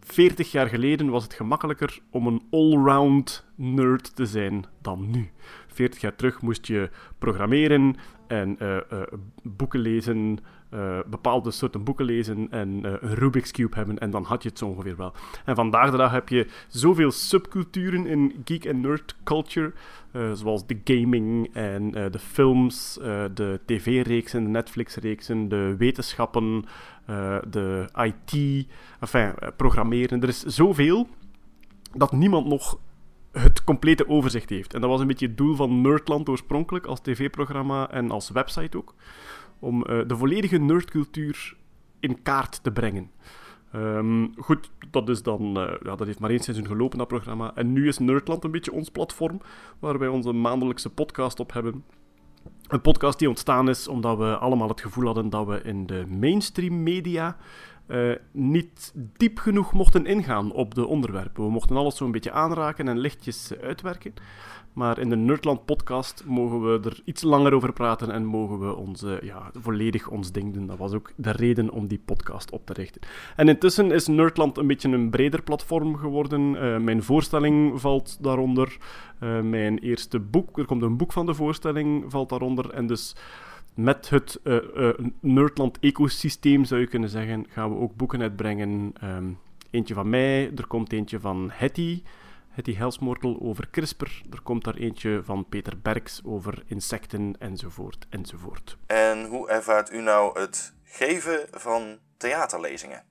[0.00, 5.30] 40 jaar geleden was het gemakkelijker om een allround nerd te zijn dan nu.
[5.66, 9.02] 40 jaar terug moest je programmeren en uh, uh,
[9.42, 10.38] boeken lezen,
[10.74, 14.58] uh, bepaalde soorten boeken lezen en een Rubik's Cube hebben en dan had je het
[14.58, 15.12] zo ongeveer wel.
[15.44, 19.72] En vandaag de dag heb je zoveel subculturen in geek en nerd culture,
[20.32, 22.98] zoals de gaming en de films,
[23.34, 26.64] de tv-reeksen, de Netflix-reeksen, de wetenschappen,
[27.48, 28.66] de IT,
[29.00, 30.22] enfin, programmeren.
[30.22, 31.08] Er is zoveel
[31.94, 32.78] dat niemand nog
[33.38, 34.74] het complete overzicht heeft.
[34.74, 38.76] En dat was een beetje het doel van Nerdland oorspronkelijk, als tv-programma en als website
[38.76, 38.94] ook.
[39.58, 41.56] Om uh, de volledige nerdcultuur
[42.00, 43.10] in kaart te brengen.
[43.74, 47.54] Um, goed, dat, is dan, uh, ja, dat heeft maar één seizoen gelopen, dat programma.
[47.54, 49.40] En nu is Nerdland een beetje ons platform,
[49.78, 51.84] waar wij onze maandelijkse podcast op hebben.
[52.66, 56.04] Een podcast die ontstaan is omdat we allemaal het gevoel hadden dat we in de
[56.08, 57.36] mainstream media
[57.88, 61.44] uh, niet diep genoeg mochten ingaan op de onderwerpen.
[61.44, 64.14] We mochten alles zo'n beetje aanraken en lichtjes uitwerken.
[64.72, 68.76] Maar in de Nerdland podcast mogen we er iets langer over praten en mogen we
[68.76, 70.66] onze, ja, volledig ons ding doen.
[70.66, 73.00] Dat was ook de reden om die podcast op te richten.
[73.36, 76.54] En intussen is Nerdland een beetje een breder platform geworden.
[76.54, 78.76] Uh, mijn voorstelling valt daaronder.
[79.42, 82.70] Mijn eerste boek, er komt een boek van de voorstelling, valt daaronder.
[82.70, 83.16] En dus
[83.76, 88.92] met het uh, uh, Nerdland-ecosysteem, zou je kunnen zeggen, gaan we ook boeken uitbrengen.
[89.04, 89.38] Um,
[89.70, 92.02] eentje van mij, er komt eentje van Hetty,
[92.48, 94.22] Hetty Helsmoortel over CRISPR.
[94.30, 98.76] Er komt daar eentje van Peter Berks over insecten, enzovoort, enzovoort.
[98.86, 103.04] En hoe ervaart u nou het geven van theaterlezingen?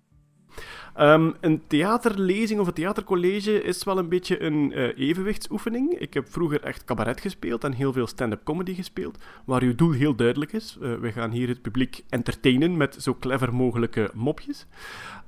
[0.99, 5.93] Um, een theaterlezing of een theatercollege is wel een beetje een uh, evenwichtsoefening.
[5.99, 9.91] Ik heb vroeger echt cabaret gespeeld en heel veel stand-up comedy gespeeld, waar uw doel
[9.91, 10.77] heel duidelijk is.
[10.81, 14.65] Uh, we gaan hier het publiek entertainen met zo clever mogelijke mopjes.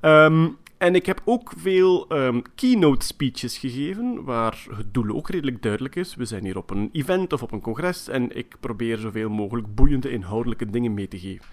[0.00, 5.62] Um, en ik heb ook veel um, keynote speeches gegeven, waar het doel ook redelijk
[5.62, 6.14] duidelijk is.
[6.14, 9.74] We zijn hier op een event of op een congres en ik probeer zoveel mogelijk
[9.74, 11.46] boeiende inhoudelijke dingen mee te geven.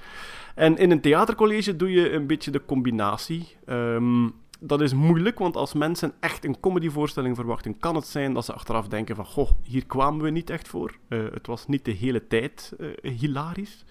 [0.56, 3.56] En in een theatercollege doe je een beetje de combinatie.
[3.70, 8.46] Um, dat is moeilijk, want als mensen echt een comedyvoorstelling verwachten, kan het zijn dat
[8.46, 10.96] ze achteraf denken van, goh, hier kwamen we niet echt voor.
[11.10, 13.86] Uh, het was niet de hele tijd uh, hilarisch.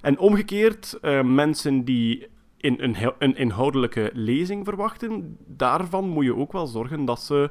[0.00, 6.52] En omgekeerd, uh, mensen die in een, een, inhoudelijke lezing verwachten, daarvan moet je ook
[6.52, 7.50] wel zorgen dat ze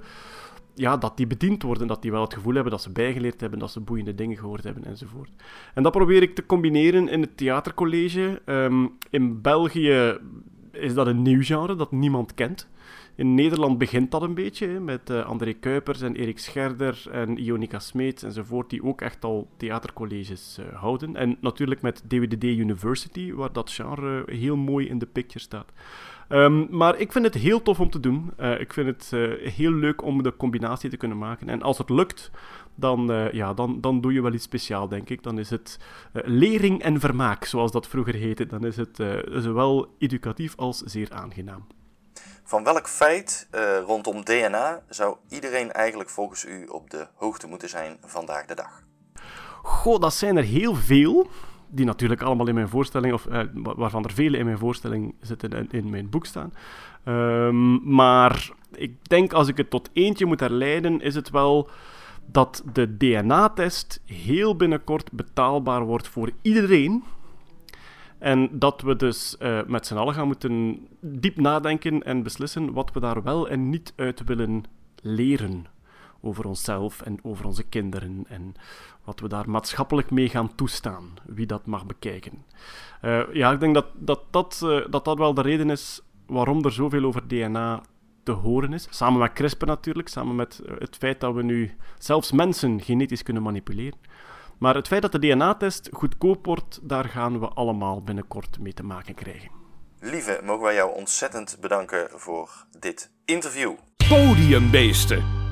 [0.82, 3.60] ja, dat die bediend worden, dat die wel het gevoel hebben dat ze bijgeleerd hebben,
[3.60, 5.30] dat ze boeiende dingen gehoord hebben enzovoort.
[5.74, 8.42] En dat probeer ik te combineren in het theatercollege.
[8.46, 10.20] Um, in België
[10.72, 12.70] is dat een nieuw genre dat niemand kent.
[13.16, 17.80] In Nederland begint dat een beetje, met uh, André Kuipers en Erik Scherder en Ionica
[17.80, 21.16] Smeets enzovoort, die ook echt al theatercolleges uh, houden.
[21.16, 25.72] En natuurlijk met DWDD University, waar dat genre heel mooi in de picture staat.
[26.32, 28.34] Um, maar ik vind het heel tof om te doen.
[28.40, 31.50] Uh, ik vind het uh, heel leuk om de combinatie te kunnen maken.
[31.50, 32.32] En als het lukt,
[32.76, 35.24] dan, uh, ja, dan, dan doe je wel iets speciaals, denk ik.
[35.24, 35.80] Dan is het
[36.14, 38.46] lering en vermaak, zoals dat vroeger heette.
[38.46, 41.68] Dan is het zowel educatief als zeer aangenaam.
[42.44, 43.48] Van welk feit
[43.86, 48.84] rondom DNA zou iedereen eigenlijk volgens u op de hoogte moeten zijn vandaag de dag?
[49.64, 51.30] Goh, dat zijn er heel veel
[51.72, 55.54] die natuurlijk allemaal in mijn voorstelling, of eh, waarvan er vele in mijn voorstelling zitten
[55.54, 56.54] en in mijn boek staan.
[57.06, 61.70] Um, maar ik denk als ik het tot eentje moet herleiden, is het wel
[62.26, 67.04] dat de DNA-test heel binnenkort betaalbaar wordt voor iedereen.
[68.20, 72.92] En dat we dus uh, met z'n allen gaan moeten diep nadenken en beslissen wat
[72.94, 74.64] we daar wel en niet uit willen
[75.02, 75.66] leren
[76.22, 78.26] over onszelf en over onze kinderen.
[78.28, 78.54] En
[79.04, 82.46] wat we daar maatschappelijk mee gaan toestaan, wie dat mag bekijken.
[83.02, 86.66] Uh, ja, ik denk dat dat, dat, uh, dat dat wel de reden is waarom
[86.66, 87.82] er zoveel over DNA
[88.24, 88.88] te horen is.
[88.90, 93.24] Samen met CRISPR natuurlijk, samen met eh, het feit dat we nu zelfs mensen genetisch
[93.24, 94.00] kunnen manipuleren.
[94.58, 98.84] Maar het feit dat de DNA-test goedkoop wordt, daar gaan we allemaal binnenkort mee te
[98.84, 99.50] maken krijgen.
[100.00, 103.74] Lieve, mogen wij jou ontzettend bedanken voor dit interview.
[104.10, 105.51] Podiumbeesten.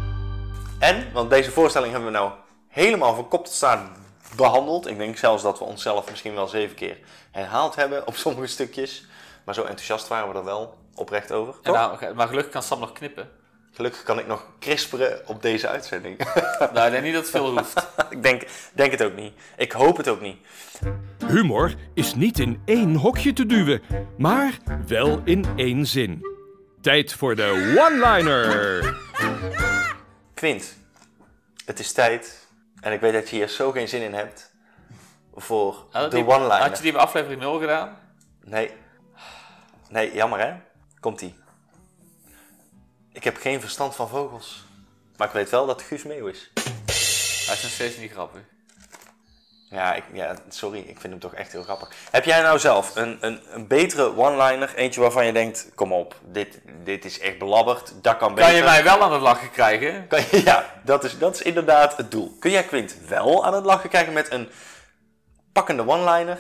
[0.80, 2.32] En, want deze voorstelling hebben we nou
[2.68, 3.90] helemaal van kop tot staart
[4.36, 4.88] behandeld.
[4.88, 6.98] Ik denk zelfs dat we onszelf misschien wel zeven keer
[7.32, 9.06] herhaald hebben op sommige stukjes.
[9.44, 11.54] Maar zo enthousiast waren we er wel oprecht over.
[11.64, 13.30] En nou, maar gelukkig kan Sam nog knippen.
[13.72, 16.18] Gelukkig kan ik nog crisperen op deze uitzending.
[16.74, 17.88] nou, ik denk niet dat het veel hoeft.
[18.10, 19.34] ik denk, denk het ook niet.
[19.58, 20.38] Ik hoop het ook niet.
[21.28, 23.82] Humor is niet in één hokje te duwen,
[24.18, 24.58] maar
[24.88, 26.22] wel in één zin.
[26.82, 28.98] Tijd voor de one-liner.
[30.40, 30.76] Quint,
[31.66, 32.48] het is tijd.
[32.82, 34.52] En ik weet dat je hier zo geen zin in hebt.
[35.36, 36.62] Voor de one-liner.
[36.62, 37.98] had je die bij aflevering 0 gedaan?
[38.42, 38.72] Nee.
[39.90, 40.56] Nee, jammer hè?
[41.00, 41.36] Komt-ie.
[43.12, 44.66] Ik heb geen verstand van vogels.
[45.18, 46.52] Maar ik weet wel dat Guus Meeuw is.
[47.46, 48.42] Hij is nog steeds niet grappig.
[49.72, 51.92] Ja, ik, ja, sorry, ik vind hem toch echt heel grappig.
[52.12, 54.76] Heb jij nou zelf een, een, een betere one-liner?
[54.76, 58.50] Eentje waarvan je denkt, kom op, dit, dit is echt belabberd, dat kan beter.
[58.50, 60.08] Kan je mij wel aan het lachen krijgen?
[60.08, 62.36] Kan je- ja, dat is, dat is inderdaad het doel.
[62.40, 64.50] Kun jij Quint wel aan het lachen krijgen met een
[65.54, 66.40] pakkende one-liner?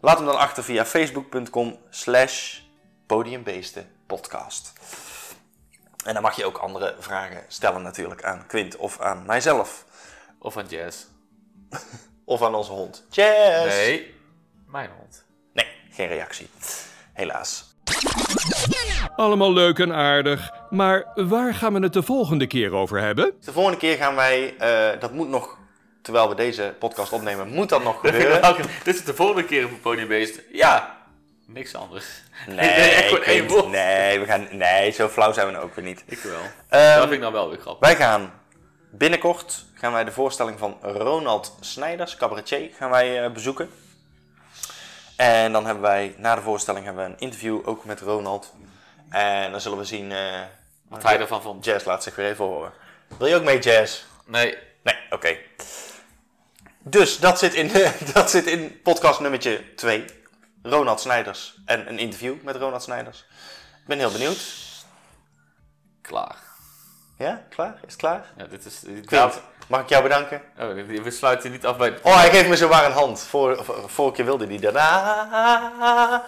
[0.00, 2.58] Laat hem dan achter via facebook.com slash
[3.06, 4.72] podiumbeestenpodcast.
[6.04, 9.84] En dan mag je ook andere vragen stellen natuurlijk aan Quint of aan mijzelf.
[10.38, 11.04] Of aan Jazz?
[12.30, 13.04] Of aan onze hond.
[13.10, 13.66] Jazz!
[13.66, 14.14] Nee,
[14.66, 15.24] mijn hond.
[15.52, 16.48] Nee, geen reactie.
[17.12, 17.74] Helaas.
[19.16, 23.32] Allemaal leuk en aardig, maar waar gaan we het de volgende keer over hebben?
[23.44, 25.58] De volgende keer gaan wij, eh, dat moet nog,
[26.02, 28.56] terwijl we deze podcast opnemen, moet dat nog gebeuren.
[28.84, 30.40] Dit is de volgende keer op het podiumbeest.
[30.52, 30.96] Ja,
[31.46, 32.06] niks anders.
[32.46, 36.04] Nee, Nee, echt één we gaan, nee, zo flauw zijn we nou ook weer niet.
[36.06, 36.40] Ik wel.
[36.68, 37.88] Ehm, dat vind ik nou wel weer grappig.
[37.88, 38.39] Wij gaan
[38.90, 43.70] binnenkort gaan wij de voorstelling van Ronald Snijders, cabaretier, gaan wij eh, bezoeken.
[45.16, 48.52] En dan hebben wij, na de voorstelling, hebben we een interview ook met Ronald.
[49.10, 50.12] En dan zullen we zien...
[50.12, 50.40] eh,
[50.88, 51.64] Wat hij ervan vond.
[51.64, 52.72] Jazz laat zich weer even horen.
[53.18, 54.02] Wil je ook mee, Jazz?
[54.26, 55.36] Nee, Nee, oké.
[56.78, 57.70] Dus dat zit, in,
[58.14, 60.04] dat zit in podcast nummertje 2.
[60.62, 63.18] Ronald Snijders en een interview met Ronald Snijders.
[63.80, 64.38] Ik ben heel benieuwd.
[66.02, 66.36] klaar.
[67.20, 67.74] Ja, klaar?
[67.74, 68.24] Is het klaar?
[68.36, 68.82] Ja, dit is...
[69.04, 70.42] Quint, mag ik jou bedanken?
[70.58, 71.98] Oh, we sluiten niet af bij...
[72.02, 73.20] Oh, hij geeft me zowaar een hand.
[73.20, 74.74] Voor, voor- vorige keer wilde hij.
[74.76, 76.20] Ah,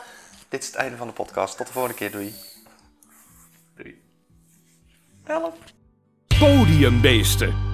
[0.49, 1.57] dit is het einde van de podcast.
[1.57, 2.11] Tot de volgende keer.
[2.11, 2.35] Doei.
[3.77, 4.03] Drie.
[5.25, 5.57] Help.
[6.39, 7.72] Podiumbeesten.